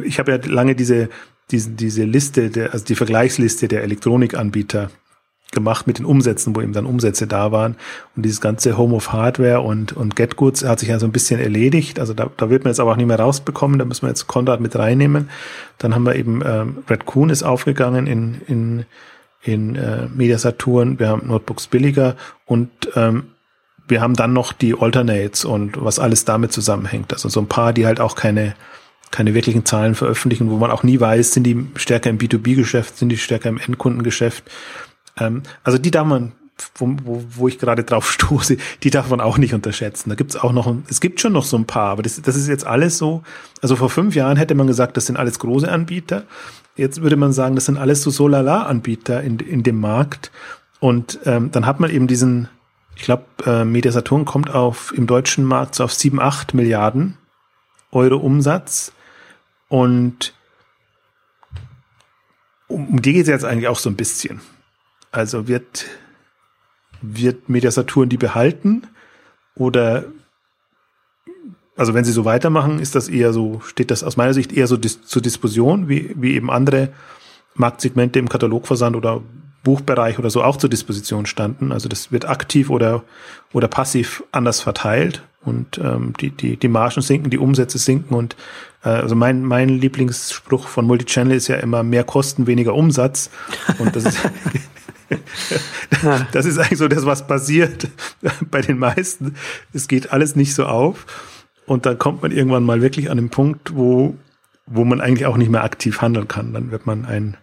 [0.03, 1.09] ich habe ja lange diese,
[1.51, 4.89] diese, diese Liste, der, also die Vergleichsliste der Elektronikanbieter
[5.51, 7.75] gemacht mit den Umsätzen, wo eben dann Umsätze da waren.
[8.15, 11.11] Und dieses ganze Home of Hardware und, und Get Goods hat sich ja so ein
[11.11, 11.99] bisschen erledigt.
[11.99, 13.77] Also da, da wird man jetzt aber auch nicht mehr rausbekommen.
[13.77, 15.29] Da müssen wir jetzt Conrad mit reinnehmen.
[15.77, 18.85] Dann haben wir eben ähm, Red Coon ist aufgegangen in, in,
[19.43, 20.99] in äh, Media Saturn.
[20.99, 23.23] Wir haben Notebooks billiger und ähm,
[23.87, 27.11] wir haben dann noch die Alternates und was alles damit zusammenhängt.
[27.11, 28.55] Also so ein paar, die halt auch keine
[29.11, 33.09] keine wirklichen Zahlen veröffentlichen, wo man auch nie weiß, sind die stärker im B2B-Geschäft, sind
[33.09, 34.45] die stärker im Endkundengeschäft.
[35.17, 36.33] Ähm, also die darf man,
[36.75, 40.09] wo, wo, wo ich gerade drauf stoße, die darf man auch nicht unterschätzen.
[40.09, 42.47] Da gibt's auch noch, es gibt schon noch so ein paar, aber das, das ist
[42.47, 43.23] jetzt alles so.
[43.61, 46.23] Also vor fünf Jahren hätte man gesagt, das sind alles große Anbieter.
[46.75, 50.31] Jetzt würde man sagen, das sind alles so Solala-Anbieter in, in dem Markt.
[50.79, 52.49] Und ähm, dann hat man eben diesen,
[52.95, 57.17] ich glaube, äh, Media Saturn kommt auf im deutschen Markt so auf sieben, acht Milliarden
[57.91, 58.93] Euro Umsatz.
[59.67, 60.33] Und
[62.67, 64.41] um, um die geht es jetzt eigentlich auch so ein bisschen.
[65.11, 65.85] Also wird,
[67.01, 68.83] wird Media Saturn die behalten?
[69.55, 70.05] Oder,
[71.75, 74.67] also wenn sie so weitermachen, ist das eher so, steht das aus meiner Sicht eher
[74.67, 76.89] so dis zur Diskussion, wie, wie eben andere
[77.55, 79.21] Marktsegmente im Katalogversand oder
[79.63, 81.71] Buchbereich oder so auch zur Disposition standen.
[81.71, 83.03] Also das wird aktiv oder,
[83.53, 88.35] oder passiv anders verteilt und ähm, die, die, die Margen sinken, die Umsätze sinken und
[88.83, 93.29] äh, also mein, mein Lieblingsspruch von Multichannel ist ja immer mehr Kosten, weniger Umsatz.
[93.79, 94.17] Und das ist,
[96.31, 97.87] das ist eigentlich so das, was passiert
[98.51, 99.35] bei den meisten.
[99.73, 101.05] Es geht alles nicht so auf.
[101.65, 104.15] Und dann kommt man irgendwann mal wirklich an den Punkt, wo,
[104.65, 106.53] wo man eigentlich auch nicht mehr aktiv handeln kann.
[106.53, 107.37] Dann wird man ein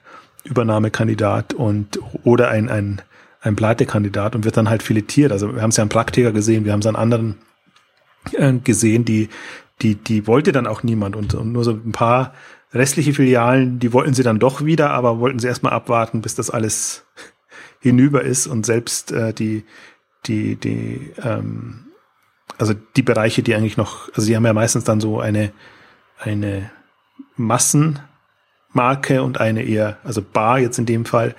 [0.45, 3.03] Übernahmekandidat und oder ein, ein,
[3.41, 5.33] ein Pleitekandidat und wird dann halt filetiert.
[5.33, 7.37] Also wir haben es ja an Praktiker gesehen, wir haben es an anderen
[8.33, 9.29] äh, gesehen, die,
[9.83, 12.35] die, die wollte dann auch niemand und, und nur so ein paar
[12.73, 16.51] restliche Filialen, die wollten sie dann doch wieder, aber wollten sie erstmal abwarten, bis das
[16.51, 17.05] alles
[17.81, 19.64] hinüber ist und selbst äh, die,
[20.26, 21.87] die, die, ähm,
[22.59, 25.53] also die Bereiche, die eigentlich noch, also die haben ja meistens dann so eine,
[26.18, 26.70] eine
[27.37, 28.01] Massen,
[28.72, 31.35] Marke und eine eher, also Bar jetzt in dem Fall,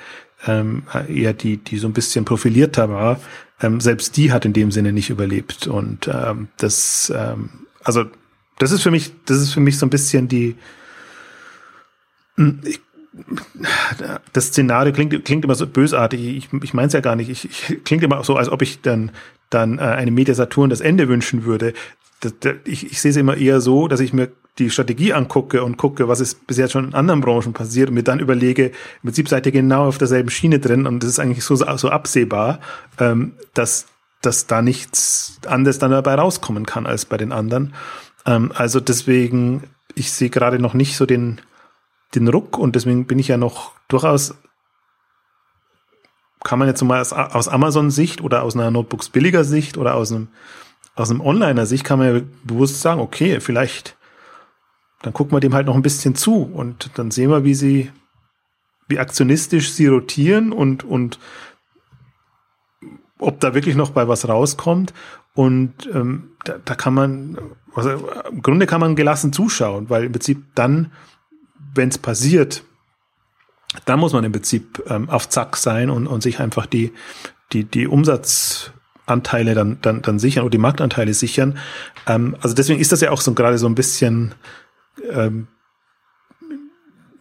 [0.48, 3.20] ähm, eher die, die so ein bisschen profilierter war,
[3.62, 5.68] ähm, selbst die hat in dem Sinne nicht überlebt.
[5.68, 8.06] Und ähm, das, ähm, also
[8.58, 10.56] das ist für mich, das ist für mich so ein bisschen die,
[12.64, 12.80] ich,
[14.34, 16.22] das Szenario klingt, klingt immer so bösartig.
[16.22, 17.30] Ich, ich meine es ja gar nicht.
[17.30, 19.12] Ich, ich klingt immer so, als ob ich dann
[19.50, 21.74] dann äh, eine Media Saturn das Ende wünschen würde.
[22.22, 25.64] Das, das, ich, ich sehe es immer eher so, dass ich mir die Strategie angucke
[25.64, 28.68] und gucke, was ist bis jetzt schon in anderen Branchen passiert und mir dann überlege,
[28.68, 31.90] im Prinzip seid ihr genau auf derselben Schiene drin und das ist eigentlich so, so
[31.90, 32.60] absehbar,
[33.00, 33.86] ähm, dass,
[34.22, 37.74] dass da nichts anderes dann dabei rauskommen kann als bei den anderen.
[38.26, 39.64] Ähm, also deswegen,
[39.96, 41.40] ich sehe gerade noch nicht so den,
[42.16, 44.36] den Ruck und deswegen bin ich ja noch durchaus
[46.43, 50.12] kann man jetzt mal aus, aus Amazon-Sicht oder aus einer Notebooks billiger Sicht oder aus
[50.12, 50.30] einem,
[50.95, 53.97] aus einem Onliner-Sicht kann man ja bewusst sagen, okay, vielleicht,
[55.01, 57.91] dann gucken wir dem halt noch ein bisschen zu und dann sehen wir, wie sie,
[58.88, 61.20] wie aktionistisch sie rotieren und, und
[63.20, 64.93] ob da wirklich noch bei was rauskommt.
[65.36, 67.38] Und ähm, da, da kann man,
[67.76, 67.91] also
[68.30, 70.91] im Grunde kann man gelassen zuschauen, weil im Prinzip dann
[71.74, 72.64] wenn es passiert,
[73.86, 76.92] dann muss man im Prinzip ähm, auf Zack sein und, und sich einfach die,
[77.54, 81.58] die, die Umsatzanteile dann, dann, dann sichern oder die Marktanteile sichern.
[82.08, 84.34] Ähm, also deswegen ist das ja auch so gerade so ein bisschen,
[85.12, 85.48] ähm,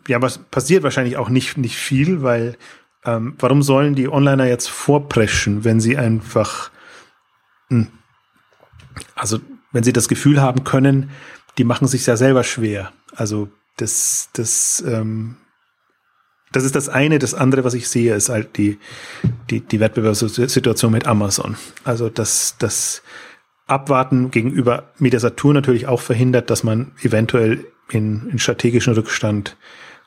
[0.07, 2.57] ja, was passiert wahrscheinlich auch nicht, nicht viel, weil
[3.05, 6.71] ähm, warum sollen die Onliner jetzt vorpreschen, wenn sie einfach,
[7.69, 7.89] mh, hm,
[9.15, 9.39] also
[9.71, 11.11] wenn sie das Gefühl haben können,
[11.59, 12.93] die machen sich ja selber schwer.
[13.15, 15.37] Also das, das, ähm,
[16.53, 17.18] das ist das eine.
[17.18, 18.79] Das andere, was ich sehe, ist halt die,
[19.51, 21.57] die, die Wettbewerbssituation mit Amazon.
[21.85, 23.03] Also das, das
[23.66, 29.57] Abwarten gegenüber Mediasatur natürlich auch verhindert, dass man eventuell in, in strategischen Rückstand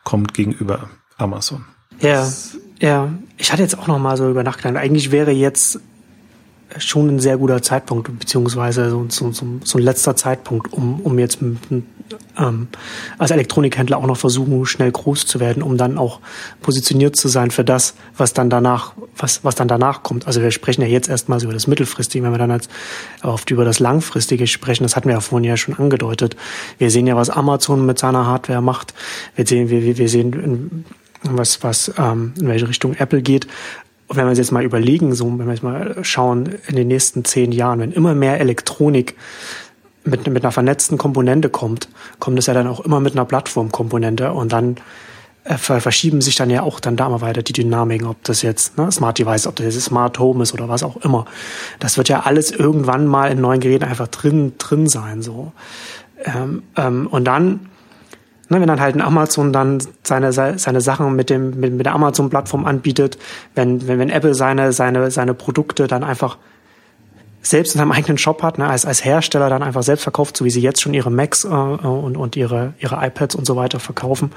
[0.04, 1.66] kommt gegenüber Amazon.
[2.00, 2.32] Ja,
[2.80, 3.14] ja.
[3.38, 4.76] Ich hatte jetzt auch noch mal so über nachgedacht.
[4.78, 5.80] Eigentlich wäre jetzt
[6.78, 11.20] schon ein sehr guter Zeitpunkt, beziehungsweise so, so, so, so ein letzter Zeitpunkt, um, um
[11.20, 11.40] jetzt
[12.38, 12.68] ähm,
[13.18, 16.20] als Elektronikhändler auch noch versuchen, schnell groß zu werden, um dann auch
[16.62, 20.28] positioniert zu sein für das, was dann danach, was, was dann danach kommt.
[20.28, 22.70] Also wir sprechen ja jetzt erstmal so über das Mittelfristige, wenn wir dann als
[23.24, 26.36] oft über das Langfristige sprechen, das hatten wir ja vorhin ja schon angedeutet.
[26.78, 28.94] Wir sehen ja, was Amazon mit seiner Hardware macht.
[29.36, 30.86] Wir sehen, wir, wir sehen,
[31.24, 33.48] was, was ähm, in welche Richtung Apple geht.
[34.12, 36.90] Und wenn wir uns jetzt mal überlegen, so, wenn wir jetzt mal schauen, in den
[36.90, 39.16] nächsten zehn Jahren, wenn immer mehr Elektronik
[40.04, 41.88] mit, mit einer vernetzten Komponente kommt,
[42.20, 44.76] kommt es ja dann auch immer mit einer Plattformkomponente und dann
[45.46, 48.78] äh, verschieben sich dann ja auch dann da mal weiter die Dynamiken, ob das jetzt
[48.78, 51.24] ne, Smart Device, ob das jetzt Smart Home ist oder was auch immer.
[51.80, 55.54] Das wird ja alles irgendwann mal in neuen Geräten einfach drin drin sein so.
[56.26, 57.62] Ähm, ähm, und dann
[58.52, 61.94] Ne, wenn dann halt ein Amazon dann seine, seine Sachen mit, dem, mit, mit der
[61.94, 63.18] Amazon-Plattform anbietet,
[63.56, 66.38] wenn, wenn, wenn Apple seine, seine, seine Produkte dann einfach
[67.42, 70.44] selbst in seinem eigenen Shop hat, ne, als, als Hersteller dann einfach selbst verkauft, so
[70.44, 73.80] wie sie jetzt schon ihre Macs äh, und, und ihre, ihre iPads und so weiter
[73.80, 74.34] verkaufen,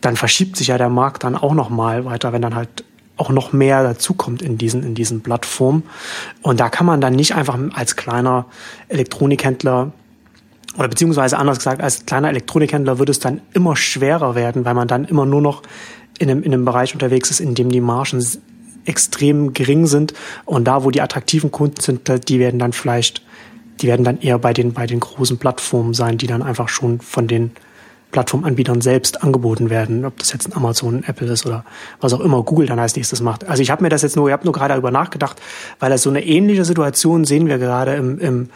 [0.00, 2.82] dann verschiebt sich ja der Markt dann auch noch mal weiter, wenn dann halt
[3.18, 5.82] auch noch mehr dazukommt in diesen, in diesen Plattformen.
[6.40, 8.46] Und da kann man dann nicht einfach als kleiner
[8.88, 9.92] Elektronikhändler
[10.76, 14.88] oder beziehungsweise anders gesagt, als kleiner Elektronikhändler wird es dann immer schwerer werden, weil man
[14.88, 15.62] dann immer nur noch
[16.18, 18.24] in einem, in einem Bereich unterwegs ist, in dem die Margen
[18.84, 20.14] extrem gering sind.
[20.44, 23.22] Und da, wo die attraktiven Kunden sind, die werden dann vielleicht,
[23.80, 27.00] die werden dann eher bei den, bei den großen Plattformen sein, die dann einfach schon
[27.00, 27.52] von den
[28.14, 31.64] Plattformanbietern selbst angeboten werden, ob das jetzt ein Amazon, ein Apple ist oder
[32.00, 33.44] was auch immer Google dann als nächstes macht.
[33.48, 35.42] Also ich habe mir das jetzt nur, ich habe nur gerade darüber nachgedacht,
[35.80, 38.50] weil das so eine ähnliche Situation sehen wir gerade im, im,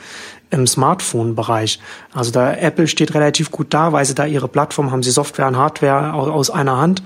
[0.50, 1.80] im Smartphone-Bereich.
[2.14, 5.48] Also da Apple steht relativ gut da, weil sie da ihre Plattform haben, sie Software
[5.48, 7.02] und Hardware aus, einer Hand.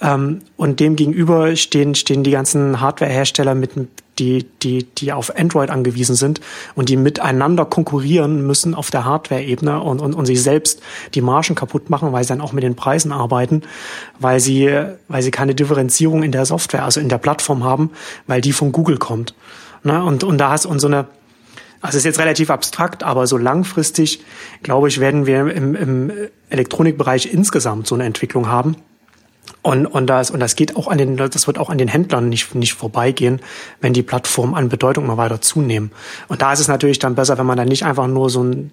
[0.00, 3.72] Ähm, und dem gegenüber stehen, stehen die ganzen Hardware-Hersteller mit,
[4.18, 6.40] die, die, die auf Android angewiesen sind
[6.74, 10.82] und die miteinander konkurrieren müssen auf der Hardware-Ebene und, und, und sich selbst
[11.14, 13.62] die Margen kaputt machen, weil sie dann auch mit den Preisen arbeiten,
[14.18, 14.68] weil sie,
[15.08, 17.90] weil sie keine Differenzierung in der Software, also in der Plattform haben,
[18.26, 19.34] weil die von Google kommt.
[19.84, 20.02] Ne?
[20.02, 21.06] Und, und da hast und so eine,
[21.84, 24.24] also ist jetzt relativ abstrakt, aber so langfristig,
[24.62, 26.12] glaube ich, werden wir im, im
[26.48, 28.76] Elektronikbereich insgesamt so eine Entwicklung haben.
[29.60, 32.30] Und, und, das, und das geht auch an den, das wird auch an den Händlern
[32.30, 33.42] nicht, nicht vorbeigehen,
[33.82, 35.92] wenn die Plattformen an Bedeutung mal weiter zunehmen.
[36.28, 38.72] Und da ist es natürlich dann besser, wenn man dann nicht einfach nur so ein,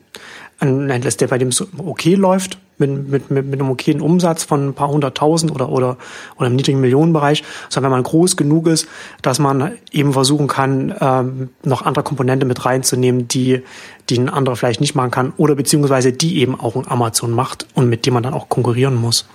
[0.61, 4.43] ein lässt, der bei dem so okay läuft, mit, mit, mit, mit einem okayen Umsatz
[4.43, 5.97] von ein paar hunderttausend oder, oder,
[6.37, 8.87] oder im niedrigen Millionenbereich, sondern wenn man groß genug ist,
[9.21, 13.61] dass man eben versuchen kann, ähm, noch andere Komponente mit reinzunehmen, die,
[14.09, 17.67] die ein anderer vielleicht nicht machen kann oder beziehungsweise die eben auch ein Amazon macht
[17.73, 19.27] und mit dem man dann auch konkurrieren muss.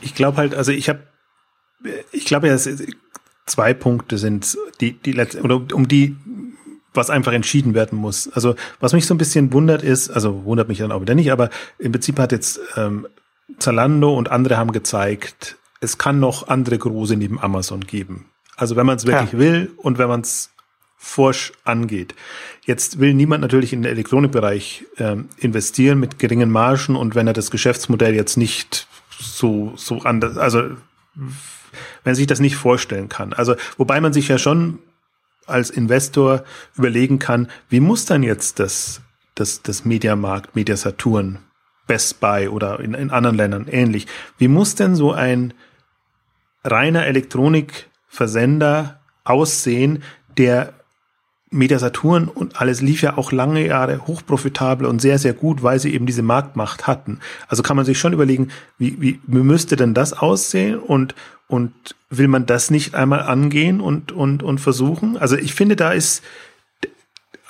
[0.00, 1.00] Ich glaube halt, also ich habe,
[2.12, 2.58] ich glaube ja,
[3.46, 6.16] zwei Punkte sind die, die letzte, oder um die,
[6.96, 8.28] was einfach entschieden werden muss.
[8.32, 11.32] Also was mich so ein bisschen wundert ist, also wundert mich dann auch wieder nicht,
[11.32, 13.06] aber im Prinzip hat jetzt ähm,
[13.58, 18.26] Zalando und andere haben gezeigt, es kann noch andere große neben Amazon geben.
[18.56, 19.38] Also wenn man es wirklich ja.
[19.38, 20.50] will und wenn man es
[20.96, 22.14] forsch angeht.
[22.64, 27.32] Jetzt will niemand natürlich in den Elektronikbereich ähm, investieren mit geringen Margen und wenn er
[27.32, 28.88] das Geschäftsmodell jetzt nicht
[29.18, 30.62] so, so anders, also
[31.14, 33.32] wenn er sich das nicht vorstellen kann.
[33.32, 34.78] Also wobei man sich ja schon
[35.46, 36.44] als Investor
[36.76, 39.00] überlegen kann, wie muss dann jetzt das,
[39.34, 41.38] das, das Mediamarkt, Media Saturn,
[41.86, 44.06] Best Buy oder in, in anderen Ländern ähnlich,
[44.38, 45.54] wie muss denn so ein
[46.64, 50.02] reiner Elektronikversender aussehen,
[50.36, 50.72] der
[51.50, 55.78] Media Saturn und alles lief ja auch lange Jahre hochprofitabel und sehr, sehr gut, weil
[55.78, 57.20] sie eben diese Marktmacht hatten.
[57.48, 61.14] Also kann man sich schon überlegen, wie, wie, wie müsste denn das aussehen und,
[61.46, 65.16] und will man das nicht einmal angehen und, und, und versuchen?
[65.16, 66.22] Also ich finde, da ist,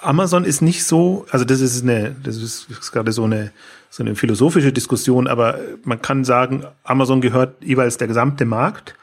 [0.00, 3.52] Amazon ist nicht so, also das ist eine, das ist, gerade so eine,
[3.90, 8.94] so eine philosophische Diskussion, aber man kann sagen, Amazon gehört jeweils der gesamte Markt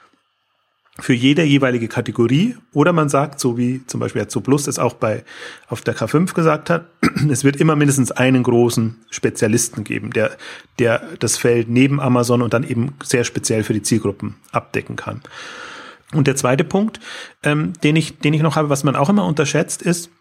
[0.99, 2.55] für jede jeweilige Kategorie.
[2.71, 5.23] Oder man sagt, so wie zum Beispiel Zo Plus es auch bei
[5.67, 6.85] auf der K5 gesagt hat,
[7.29, 10.37] es wird immer mindestens einen großen Spezialisten geben, der,
[10.79, 15.21] der das Feld neben Amazon und dann eben sehr speziell für die Zielgruppen abdecken kann.
[16.13, 16.99] Und der zweite Punkt,
[17.41, 20.11] ähm, den ich, den ich noch habe, was man auch immer unterschätzt, ist,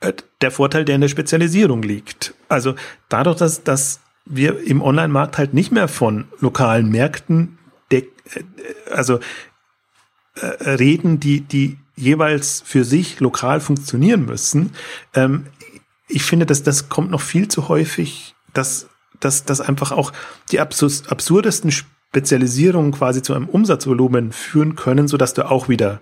[0.00, 2.32] äh, der Vorteil, der in der Spezialisierung liegt.
[2.48, 2.74] Also
[3.10, 7.58] dadurch, dass, dass wir im Online-Markt halt nicht mehr von lokalen Märkten
[8.90, 9.20] also
[10.34, 14.72] äh, reden, die, die jeweils für sich lokal funktionieren müssen.
[15.14, 15.46] Ähm,
[16.08, 18.88] ich finde, dass das kommt noch viel zu häufig, dass,
[19.20, 20.12] dass, dass einfach auch
[20.50, 26.00] die absur absurdesten Spezialisierungen quasi zu einem Umsatzvolumen führen können, so dass du auch wieder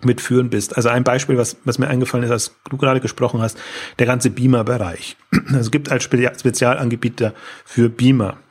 [0.00, 0.76] mitführen bist.
[0.76, 3.58] Also ein Beispiel, was, was mir eingefallen ist, als du gerade gesprochen hast,
[3.98, 5.16] der ganze Beamer-Bereich.
[5.48, 7.34] Also es gibt als Spezialanbieter
[7.64, 7.88] für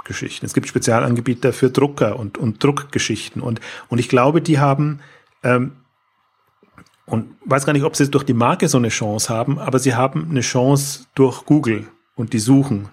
[0.08, 0.46] Beamer-Geschichten.
[0.46, 3.42] Es gibt Spezialanbieter für Drucker und, und Druckgeschichten.
[3.42, 5.02] Und, und ich glaube, die haben,
[5.44, 5.74] ähm,
[7.06, 9.96] und weiß gar nicht, ob sie durch die Marke so eine Chance haben, aber sie
[9.96, 12.90] haben eine Chance durch Google und die Suchen.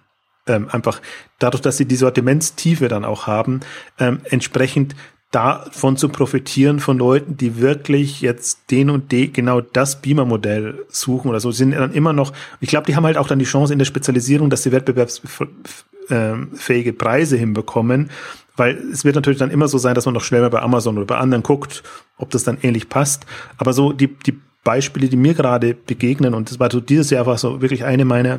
[0.47, 1.01] Ähm, einfach
[1.39, 3.61] dadurch, dass sie die Sortimentstiefe dann auch haben,
[3.99, 4.95] ähm, entsprechend
[5.35, 11.29] davon zu profitieren von Leuten, die wirklich jetzt den und den, genau das Beamer-Modell suchen
[11.29, 13.73] oder so, sind dann immer noch, ich glaube, die haben halt auch dann die Chance
[13.73, 18.11] in der Spezialisierung, dass sie wettbewerbsfähige Preise hinbekommen,
[18.57, 20.97] weil es wird natürlich dann immer so sein, dass man noch schnell mal bei Amazon
[20.97, 21.83] oder bei anderen guckt,
[22.17, 23.27] ob das dann ähnlich passt.
[23.57, 27.27] Aber so die, die Beispiele, die mir gerade begegnen, und das war so dieses Jahr
[27.27, 28.39] war so wirklich eine meiner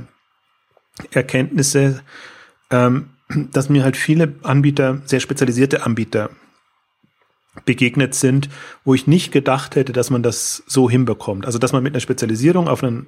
[1.11, 1.99] Erkenntnisse,
[2.71, 3.09] ähm,
[3.51, 6.29] dass mir halt viele Anbieter, sehr spezialisierte Anbieter
[7.65, 8.49] begegnet sind,
[8.83, 11.45] wo ich nicht gedacht hätte, dass man das so hinbekommt.
[11.45, 13.07] Also dass man mit einer Spezialisierung auf ein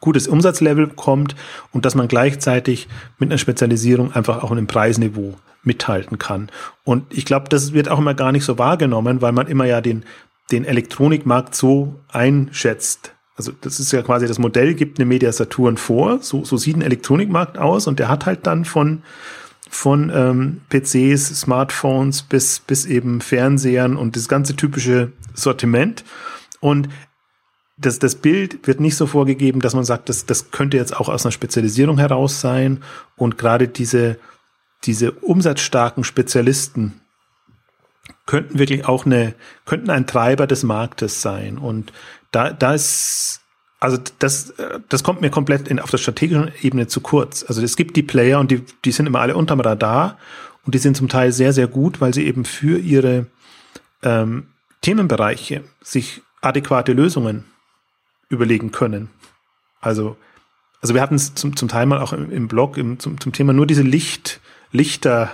[0.00, 1.36] gutes Umsatzlevel kommt
[1.70, 2.88] und dass man gleichzeitig
[3.18, 6.50] mit einer Spezialisierung einfach auch in einem Preisniveau mithalten kann.
[6.84, 9.80] Und ich glaube, das wird auch immer gar nicht so wahrgenommen, weil man immer ja
[9.80, 10.04] den,
[10.50, 13.14] den Elektronikmarkt so einschätzt.
[13.36, 16.76] Also das ist ja quasi das Modell, gibt eine Media Saturn vor, so, so sieht
[16.76, 19.02] ein Elektronikmarkt aus und der hat halt dann von
[19.72, 26.04] von ähm, PCs, Smartphones bis, bis eben Fernsehern und das ganze typische Sortiment.
[26.60, 26.90] Und
[27.78, 31.08] das, das Bild wird nicht so vorgegeben, dass man sagt, das, das könnte jetzt auch
[31.08, 32.84] aus einer Spezialisierung heraus sein.
[33.16, 34.18] Und gerade diese,
[34.84, 37.00] diese umsatzstarken Spezialisten
[38.26, 41.56] könnten wirklich auch eine, könnten ein Treiber des Marktes sein.
[41.56, 41.94] Und
[42.30, 43.40] da, da ist
[43.82, 44.54] also das,
[44.88, 47.44] das kommt mir komplett in, auf der strategischen Ebene zu kurz.
[47.48, 50.18] Also es gibt die Player und die, die sind immer alle unterm Radar
[50.64, 53.26] und die sind zum Teil sehr, sehr gut, weil sie eben für ihre
[54.04, 54.46] ähm,
[54.82, 57.42] Themenbereiche sich adäquate Lösungen
[58.28, 59.10] überlegen können.
[59.80, 60.16] Also,
[60.80, 63.32] also wir hatten es zum, zum Teil mal auch im, im Blog im, zum, zum
[63.32, 65.32] Thema nur diese Licht, Lichter,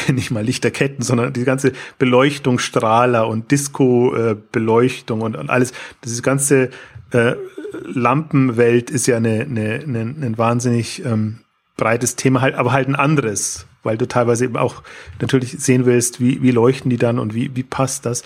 [0.12, 6.70] nicht mal Lichterketten, sondern die ganze Beleuchtungsstrahler und Disco-Beleuchtung äh, und, und alles, das ganze
[7.10, 7.34] äh,
[7.84, 11.38] Lampenwelt ist ja eine, eine, eine, ein wahnsinnig ähm,
[11.76, 14.82] breites Thema, halt, aber halt ein anderes, weil du teilweise eben auch
[15.20, 18.22] natürlich sehen willst, wie, wie leuchten die dann und wie, wie passt das.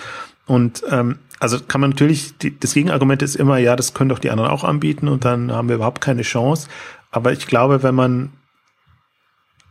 [0.47, 4.19] Und ähm, also kann man natürlich, die, das Gegenargument ist immer, ja, das können doch
[4.19, 6.69] die anderen auch anbieten und dann haben wir überhaupt keine Chance.
[7.11, 8.33] Aber ich glaube, wenn man,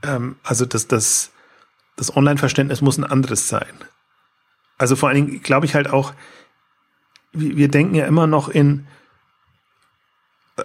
[0.04, 1.32] ähm, also das, das,
[1.96, 3.74] das Online-Verständnis muss ein anderes sein.
[4.78, 6.14] Also vor allen Dingen glaube ich halt auch,
[7.32, 8.88] wir denken ja immer noch in,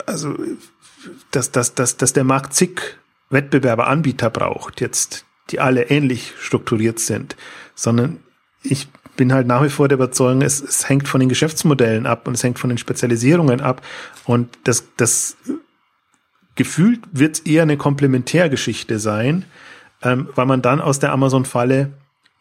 [0.07, 0.37] also
[1.31, 2.99] dass, dass, dass, dass der Markt zig
[3.31, 7.37] Wettbewerber, Anbieter braucht jetzt, die alle ähnlich strukturiert sind,
[7.75, 8.19] sondern
[8.63, 12.27] ich bin halt nach wie vor der Überzeugung, es, es hängt von den Geschäftsmodellen ab
[12.27, 13.83] und es hängt von den Spezialisierungen ab
[14.25, 15.37] und das, das
[16.57, 19.45] gefühlt wird eher eine Komplementärgeschichte sein,
[20.03, 21.93] ähm, weil man dann aus der Amazon-Falle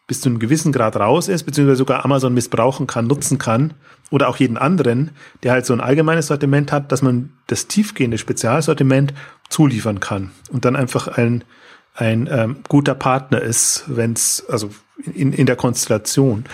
[0.06, 3.74] bis zu einem gewissen Grad raus ist, beziehungsweise sogar Amazon missbrauchen kann, nutzen kann
[4.10, 5.12] oder auch jeden anderen,
[5.44, 9.14] der halt so ein allgemeines Sortiment hat, dass man das tiefgehende Spezialsortiment
[9.48, 11.44] zuliefern kann und dann einfach ein,
[11.94, 14.70] ein ähm, guter Partner ist, wenn es, also
[15.14, 16.44] in, in der Konstellation.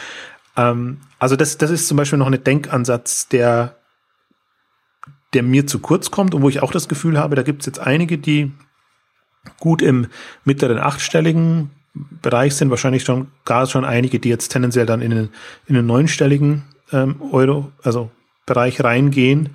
[0.56, 3.76] Ähm, also das, das ist zum Beispiel noch ein Denkansatz, der,
[5.32, 7.66] der mir zu kurz kommt und wo ich auch das Gefühl habe, da gibt es
[7.66, 8.52] jetzt einige, die
[9.58, 10.06] gut im
[10.44, 11.70] mittleren achtstelligen
[12.22, 15.28] Bereich sind, wahrscheinlich schon gar schon einige, die jetzt tendenziell dann in den,
[15.66, 18.10] in den neunstelligen ähm, Euro, also
[18.44, 19.50] Bereich reingehen.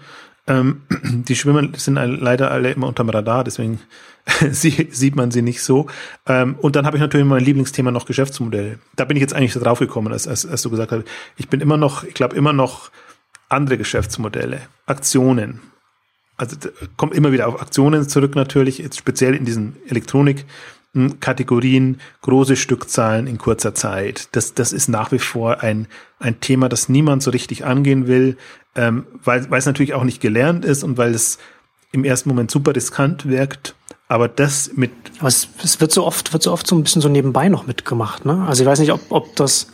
[0.47, 3.79] Ähm, die schwimmen sind leider alle immer unterm Radar, deswegen
[4.51, 5.87] sieht man sie nicht so.
[6.27, 8.79] Ähm, und dann habe ich natürlich mein Lieblingsthema noch Geschäftsmodell.
[8.95, 11.03] Da bin ich jetzt eigentlich drauf gekommen, als, als, als du gesagt hast,
[11.37, 12.91] ich bin immer noch, ich glaube immer noch
[13.49, 15.59] andere Geschäftsmodelle, Aktionen.
[16.41, 16.57] Also
[16.97, 20.45] kommt immer wieder auf Aktionen zurück natürlich, jetzt speziell in diesen Elektronik.
[21.21, 24.27] Kategorien, große Stückzahlen in kurzer Zeit.
[24.33, 25.87] Das, das ist nach wie vor ein,
[26.19, 28.37] ein Thema, das niemand so richtig angehen will,
[28.75, 31.37] ähm, weil, weil es natürlich auch nicht gelernt ist und weil es
[31.93, 33.75] im ersten Moment super riskant wirkt.
[34.11, 34.91] Aber das mit.
[35.19, 37.65] Aber es, es wird so oft, wird so oft so ein bisschen so nebenbei noch
[37.65, 38.43] mitgemacht, ne?
[38.45, 39.67] Also ich weiß nicht, ob, ob das,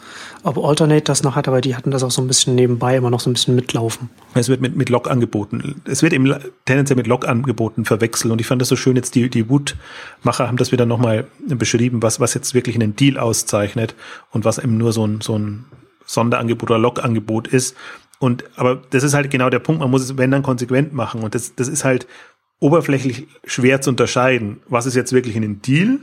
[0.44, 3.10] ob Alternate das noch hat, aber die hatten das auch so ein bisschen nebenbei immer
[3.10, 4.12] noch so ein bisschen mitlaufen.
[4.36, 5.82] Es wird mit, mit Log angeboten.
[5.86, 6.32] Es wird eben
[6.66, 8.32] tendenziell mit Log angeboten verwechselt.
[8.32, 12.04] Und ich fand das so schön, jetzt die, die Wutmacher haben das wieder nochmal beschrieben,
[12.04, 13.96] was, was jetzt wirklich einen Deal auszeichnet
[14.30, 15.66] und was eben nur so ein, so ein
[16.06, 17.76] Sonderangebot oder Log-Angebot ist.
[18.20, 21.24] Und, aber das ist halt genau der Punkt, man muss es, wenn dann konsequent machen.
[21.24, 22.06] Und das, das ist halt
[22.60, 24.62] oberflächlich schwer zu unterscheiden.
[24.68, 26.00] Was ist jetzt wirklich ein Deal,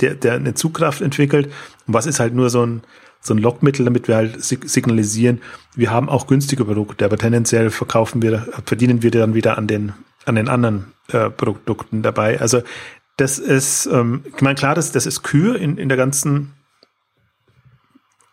[0.00, 1.46] der, der eine Zugkraft entwickelt
[1.86, 2.82] und was ist halt nur so ein,
[3.20, 5.40] so ein Lockmittel, damit wir halt signalisieren,
[5.74, 9.92] wir haben auch günstige Produkte, aber tendenziell verkaufen wir, verdienen wir dann wieder an den,
[10.24, 12.40] an den anderen äh, Produkten dabei.
[12.40, 12.62] Also
[13.16, 16.54] das ist, ähm, ich meine, klar, das, das ist Kür in, in der ganzen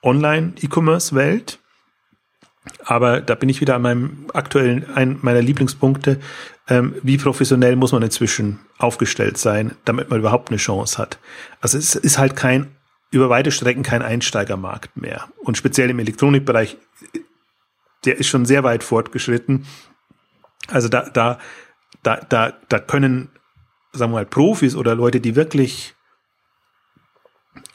[0.03, 1.59] Online-E-Commerce-Welt.
[2.83, 6.19] Aber da bin ich wieder an meinem aktuellen, ein meiner Lieblingspunkte.
[6.67, 11.19] Ähm, wie professionell muss man inzwischen aufgestellt sein, damit man überhaupt eine Chance hat?
[11.61, 12.75] Also es ist halt kein,
[13.11, 15.29] über weite Strecken kein Einsteigermarkt mehr.
[15.37, 16.77] Und speziell im Elektronikbereich,
[18.05, 19.65] der ist schon sehr weit fortgeschritten.
[20.67, 21.39] Also da, da,
[22.03, 23.29] da, da, da können,
[23.93, 25.95] sagen wir mal, Profis oder Leute, die wirklich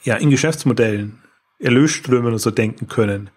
[0.03, 1.23] ja in Geschäftsmodellen,
[1.59, 3.31] Erlösströmen und so denken können,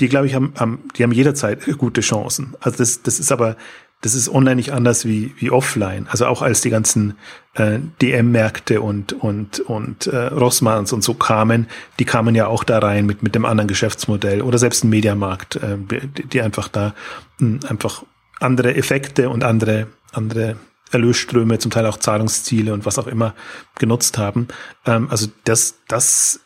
[0.00, 2.54] die, glaube ich, haben, haben, die haben jederzeit gute Chancen.
[2.60, 3.56] Also das, das ist aber,
[4.00, 6.06] das ist online nicht anders wie, wie offline.
[6.08, 7.16] Also auch als die ganzen
[7.54, 11.66] äh, DM-Märkte und, und, und äh, Rossmanns und so kamen,
[11.98, 15.56] die kamen ja auch da rein mit, mit dem anderen Geschäftsmodell oder selbst ein Mediamarkt,
[15.56, 16.94] äh, die, die einfach da
[17.38, 18.04] mh, hm, einfach
[18.40, 20.56] andere Effekte und andere, andere
[20.92, 23.34] Erlösströme, zum Teil auch Zahlungsziele und was auch immer
[23.78, 24.48] genutzt haben.
[24.86, 26.40] Ähm, also das, das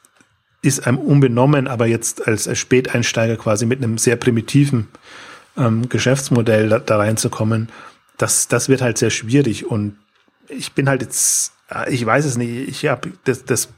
[0.62, 4.88] ist einem unbenommen, aber jetzt als, als Späteinsteiger quasi mit einem sehr primitiven
[5.56, 7.68] ähm, Geschäftsmodell da, da reinzukommen,
[8.16, 9.66] das, das wird halt sehr schwierig.
[9.66, 9.96] Und
[10.48, 11.52] ich bin halt jetzt,
[11.88, 13.68] ich weiß es nicht, ich habe das, das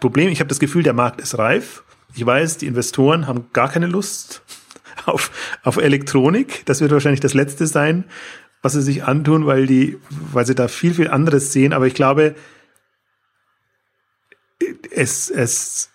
[0.00, 1.84] Problem, ich habe das Gefühl, der Markt ist reif.
[2.14, 4.42] Ich weiß, die Investoren haben gar keine Lust
[5.06, 5.30] auf,
[5.62, 6.66] auf Elektronik.
[6.66, 8.04] Das wird wahrscheinlich das Letzte sein,
[8.62, 11.72] was sie sich antun, weil die, weil sie da viel, viel anderes sehen.
[11.72, 12.34] Aber ich glaube,
[14.90, 15.90] es, es,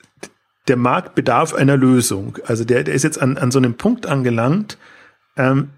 [0.67, 2.37] der Markt bedarf einer Lösung.
[2.45, 4.77] Also der, der ist jetzt an, an so einem Punkt angelangt,
[5.37, 5.69] ähm,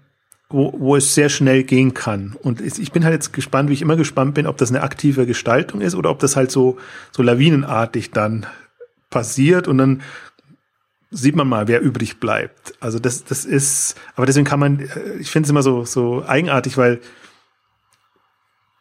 [0.48, 2.34] wo, wo es sehr schnell gehen kann.
[2.42, 5.26] Und ich bin halt jetzt gespannt, wie ich immer gespannt bin, ob das eine aktive
[5.26, 6.78] Gestaltung ist oder ob das halt so,
[7.12, 8.46] so lawinenartig dann
[9.10, 10.02] passiert und dann
[11.10, 12.74] sieht man mal, wer übrig bleibt.
[12.80, 16.24] Also das, das ist, aber deswegen kann man, äh, ich finde es immer so, so
[16.26, 17.00] eigenartig, weil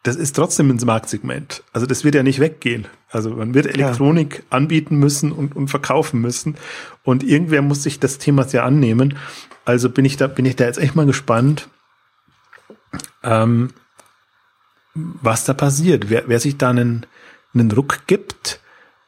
[0.07, 1.63] das ist trotzdem ein Marktsegment.
[1.73, 2.87] Also das wird ja nicht weggehen.
[3.09, 4.43] Also man wird Elektronik ja.
[4.51, 6.55] anbieten müssen und, und verkaufen müssen.
[7.03, 9.17] Und irgendwer muss sich das Thema ja annehmen.
[9.65, 11.67] Also bin ich da, bin ich da jetzt echt mal gespannt,
[13.21, 13.71] ähm,
[14.93, 16.09] was da passiert.
[16.09, 17.05] Wer, wer sich da einen,
[17.53, 18.61] einen Ruck gibt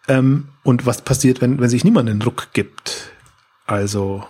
[0.09, 3.13] ähm, und was passiert, wenn, wenn sich niemand einen Ruck gibt.
[3.65, 4.27] Also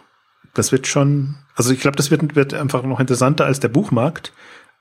[0.53, 4.34] das wird schon, also ich glaube, das wird, wird einfach noch interessanter als der Buchmarkt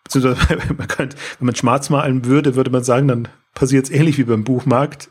[0.05, 4.19] beziehungsweise man könnte, wenn man schwarz malen würde, würde man sagen, dann passiert es ähnlich
[4.19, 5.11] wie beim Buchmarkt.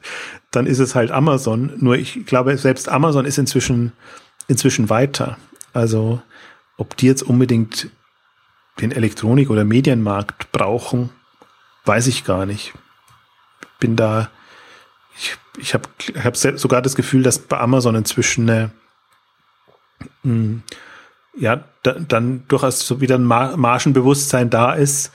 [0.52, 1.74] Dann ist es halt Amazon.
[1.78, 3.92] Nur ich glaube, selbst Amazon ist inzwischen,
[4.48, 5.38] inzwischen weiter.
[5.74, 6.22] Also,
[6.78, 7.90] ob die jetzt unbedingt
[8.80, 11.10] den Elektronik- oder Medienmarkt brauchen,
[11.86, 12.74] weiß ich gar nicht.
[13.80, 14.30] Bin da
[15.18, 15.90] ich, ich habe
[16.24, 18.72] hab sogar das Gefühl, dass bei Amazon inzwischen eine,
[20.24, 20.62] hm,
[21.40, 25.12] ja, da, dann durchaus so wieder ein Margenbewusstsein da ist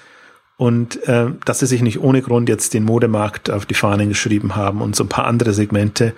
[0.57, 4.55] und äh, dass sie sich nicht ohne Grund jetzt den Modemarkt auf die Fahnen geschrieben
[4.55, 6.15] haben und so ein paar andere Segmente.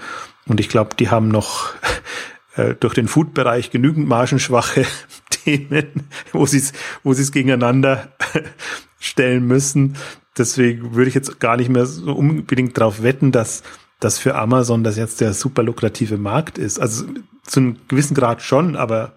[0.47, 1.71] Und ich glaube, die haben noch
[2.57, 4.85] äh, durch den Food-Bereich genügend margenschwache
[5.31, 8.09] Themen, wo sie es wo es gegeneinander
[8.99, 9.97] stellen müssen.
[10.37, 13.63] Deswegen würde ich jetzt gar nicht mehr so unbedingt darauf wetten, dass
[14.01, 16.79] dass für Amazon das jetzt der super lukrative Markt ist.
[16.79, 17.07] Also
[17.45, 19.15] zu einem gewissen Grad schon, aber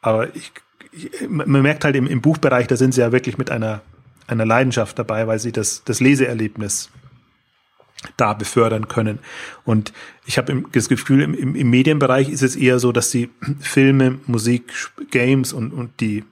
[0.00, 0.52] aber ich,
[0.92, 3.82] ich man merkt halt im, im Buchbereich, da sind sie ja wirklich mit einer
[4.28, 6.90] einer Leidenschaft dabei, weil sie das, das Leseerlebnis
[8.16, 9.18] da befördern können.
[9.64, 9.92] Und
[10.24, 14.20] ich habe das Gefühl, im, im, im Medienbereich ist es eher so, dass sie Filme,
[14.26, 14.72] Musik,
[15.10, 16.24] Games und, und die,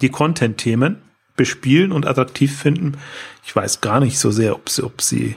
[0.00, 1.02] die Content-Themen
[1.36, 2.92] bespielen und attraktiv finden.
[3.44, 5.36] Ich weiß gar nicht so sehr, ob sie, ob sie,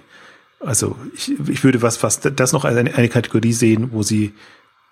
[0.60, 4.34] also ich, ich würde was fast das noch als eine, eine Kategorie sehen, wo sie,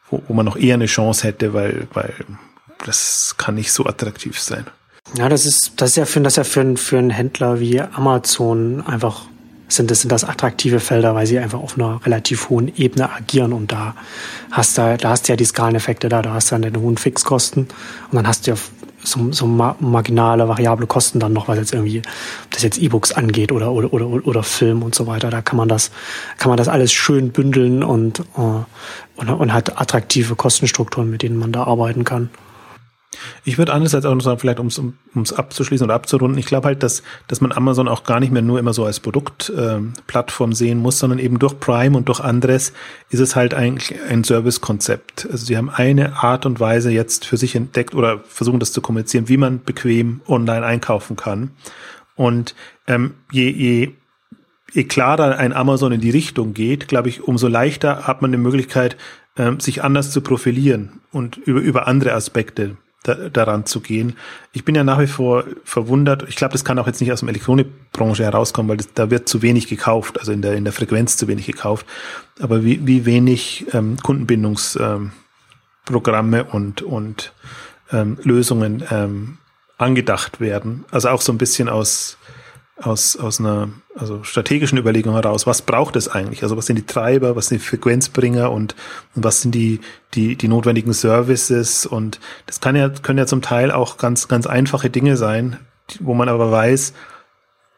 [0.09, 2.13] wo, wo man noch eher eine Chance hätte, weil, weil
[2.85, 4.65] das kann nicht so attraktiv sein.
[5.17, 7.79] Ja, das ist, das ist ja für, das ist ja für, für einen Händler wie
[7.79, 9.27] Amazon einfach
[9.67, 13.53] sind das, sind das attraktive Felder, weil sie einfach auf einer relativ hohen Ebene agieren
[13.53, 13.95] und da
[14.51, 16.97] hast du, da hast du ja die Skaleneffekte da, da hast du dann deine hohen
[16.97, 18.57] Fixkosten und dann hast du ja
[19.05, 23.51] so, so marginale, variable Kosten dann noch, was jetzt irgendwie, ob das jetzt E-Books angeht
[23.51, 25.29] oder, oder, oder, oder Film und so weiter.
[25.29, 25.91] Da kann man das,
[26.37, 28.63] kann man das alles schön bündeln und, äh,
[29.17, 32.29] und, und hat attraktive Kostenstrukturen, mit denen man da arbeiten kann.
[33.43, 36.83] Ich würde andererseits auch noch sagen, vielleicht um es abzuschließen oder abzurunden, ich glaube halt,
[36.83, 40.79] dass, dass man Amazon auch gar nicht mehr nur immer so als Produktplattform äh, sehen
[40.79, 42.73] muss, sondern eben durch Prime und durch anderes
[43.09, 45.27] ist es halt eigentlich ein Servicekonzept.
[45.31, 48.81] Also sie haben eine Art und Weise jetzt für sich entdeckt oder versuchen das zu
[48.81, 51.51] kommunizieren, wie man bequem online einkaufen kann.
[52.15, 52.55] Und
[52.87, 53.91] ähm, je, je
[54.75, 58.37] je klarer ein Amazon in die Richtung geht, glaube ich, umso leichter hat man die
[58.37, 58.97] Möglichkeit,
[59.37, 62.77] ähm, sich anders zu profilieren und über, über andere Aspekte
[63.07, 64.17] da, daran zu gehen.
[64.51, 66.25] Ich bin ja nach wie vor verwundert.
[66.27, 69.29] Ich glaube, das kann auch jetzt nicht aus der Elektronikbranche herauskommen, weil das, da wird
[69.29, 71.85] zu wenig gekauft, also in der, in der Frequenz zu wenig gekauft.
[72.39, 77.33] Aber wie, wie wenig ähm, Kundenbindungsprogramme ähm, und, und
[77.91, 79.37] ähm, Lösungen ähm,
[79.77, 80.85] angedacht werden.
[80.91, 82.17] Also auch so ein bisschen aus
[82.77, 86.43] aus, aus einer also strategischen Überlegung heraus, was braucht es eigentlich?
[86.43, 88.75] Also was sind die Treiber, was sind die Frequenzbringer und,
[89.15, 89.79] und was sind die,
[90.13, 91.85] die, die notwendigen Services?
[91.85, 95.57] Und das kann ja, können ja zum Teil auch ganz, ganz einfache Dinge sein,
[96.01, 96.93] wo man aber weiß,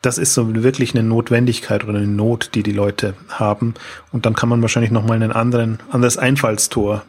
[0.02, 3.74] das ist so wirklich eine Notwendigkeit oder eine Not, die die Leute haben.
[4.12, 7.04] Und dann kann man wahrscheinlich nochmal anderen, anderes Einfallstor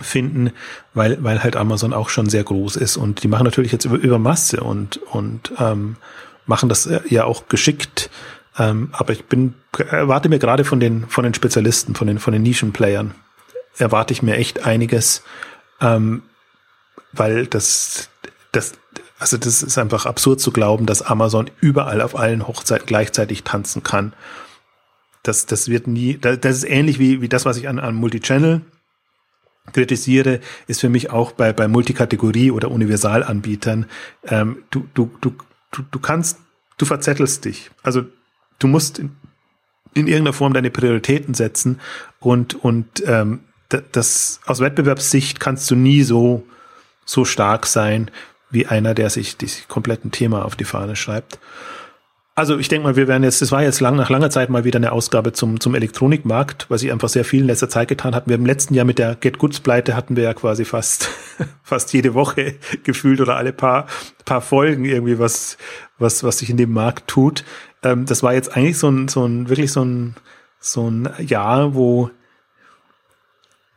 [0.00, 0.52] finden,
[0.94, 2.96] weil, weil halt Amazon auch schon sehr groß ist.
[2.96, 5.96] Und die machen natürlich jetzt über, über Masse und, und ähm,
[6.46, 8.10] machen das äh, ja auch geschickt.
[8.58, 12.32] Ähm, aber ich bin, erwarte mir gerade von den, von den Spezialisten, von den, von
[12.32, 13.14] den Nischenplayern,
[13.78, 15.22] erwarte ich mir echt einiges,
[15.80, 16.22] ähm,
[17.12, 18.10] weil das,
[18.52, 18.72] das,
[19.18, 23.82] also das ist einfach absurd zu glauben, dass Amazon überall auf allen Hochzeiten gleichzeitig tanzen
[23.82, 24.12] kann.
[25.22, 28.62] Das, das wird nie, das ist ähnlich wie, wie das, was ich an, an Multichannel
[29.72, 33.86] kritisiere, ist für mich auch bei, bei Multikategorie oder Universalanbietern.
[34.24, 35.32] Ähm, du, du, du
[35.72, 36.38] du, du kannst,
[36.78, 37.70] du verzettelst dich.
[37.82, 38.04] Also
[38.60, 39.16] du musst in,
[39.94, 41.80] in irgendeiner Form deine Prioritäten setzen
[42.20, 46.46] und, und ähm, das aus Wettbewerbssicht kannst du nie so,
[47.04, 48.10] so stark sein
[48.50, 51.38] wie einer, der sich das kompletten Thema auf die Fahne schreibt.
[52.34, 54.64] Also ich denke mal, wir werden jetzt, das war jetzt lang, nach langer Zeit mal
[54.64, 58.14] wieder eine Ausgabe zum, zum Elektronikmarkt, was ich einfach sehr viel in letzter Zeit getan
[58.14, 58.30] hatten.
[58.30, 61.10] Wir im letzten Jahr mit der Get Goods Pleite hatten wir ja quasi fast,
[61.62, 62.54] fast jede Woche
[62.84, 63.86] gefühlt oder alle paar,
[64.24, 65.58] paar Folgen irgendwie was,
[65.98, 67.44] was, was sich in dem Markt tut.
[67.82, 70.16] Ähm, das war jetzt eigentlich so ein, so ein, wirklich so ein,
[70.58, 72.08] so ein Jahr, wo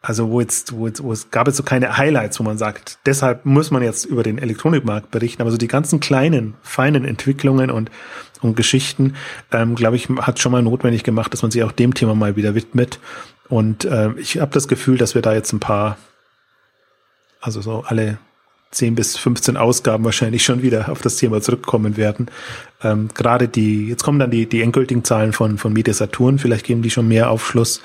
[0.07, 2.99] also wo jetzt, wo jetzt, wo es gab jetzt so keine Highlights, wo man sagt,
[3.07, 5.41] deshalb muss man jetzt über den Elektronikmarkt berichten.
[5.41, 7.89] Aber so die ganzen kleinen, feinen Entwicklungen und,
[8.41, 9.15] und Geschichten,
[9.51, 12.35] ähm, glaube ich, hat schon mal notwendig gemacht, dass man sich auch dem Thema mal
[12.35, 12.99] wieder widmet.
[13.49, 15.97] Und äh, ich habe das Gefühl, dass wir da jetzt ein paar,
[17.41, 18.19] also so alle
[18.71, 22.29] 10 bis 15 Ausgaben wahrscheinlich schon wieder auf das Thema zurückkommen werden.
[22.83, 26.65] Ähm, Gerade die, jetzt kommen dann die, die endgültigen Zahlen von, von Media Saturn, vielleicht
[26.65, 27.81] geben die schon mehr Aufschluss.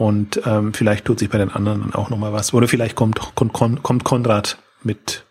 [0.00, 2.54] Und ähm, vielleicht tut sich bei den anderen auch nochmal was.
[2.54, 5.26] Oder vielleicht kommt, kommt, kommt Konrad mit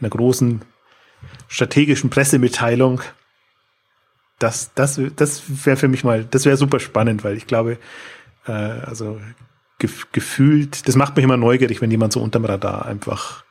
[0.00, 0.62] einer großen
[1.46, 3.02] strategischen Pressemitteilung.
[4.38, 7.76] Das, das, das wäre für mich mal, das wäre super spannend, weil ich glaube,
[8.46, 9.20] äh, also
[9.78, 13.44] gef gefühlt, das macht mich immer neugierig, wenn jemand so unterm Radar einfach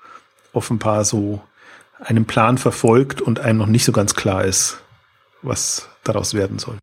[0.54, 1.44] offenbar so
[2.00, 4.82] einen Plan verfolgt und einem noch nicht so ganz klar ist,
[5.44, 6.80] was daraus werden soll.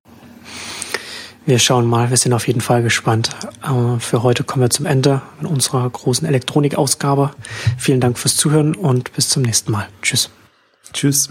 [1.51, 3.31] Wir schauen mal, wir sind auf jeden Fall gespannt.
[3.65, 7.33] Äh, für heute kommen wir zum Ende unserer großen Elektronikausgabe.
[7.77, 9.89] Vielen Dank fürs Zuhören und bis zum nächsten Mal.
[10.01, 10.31] Tschüss.
[10.93, 11.29] Tschüss.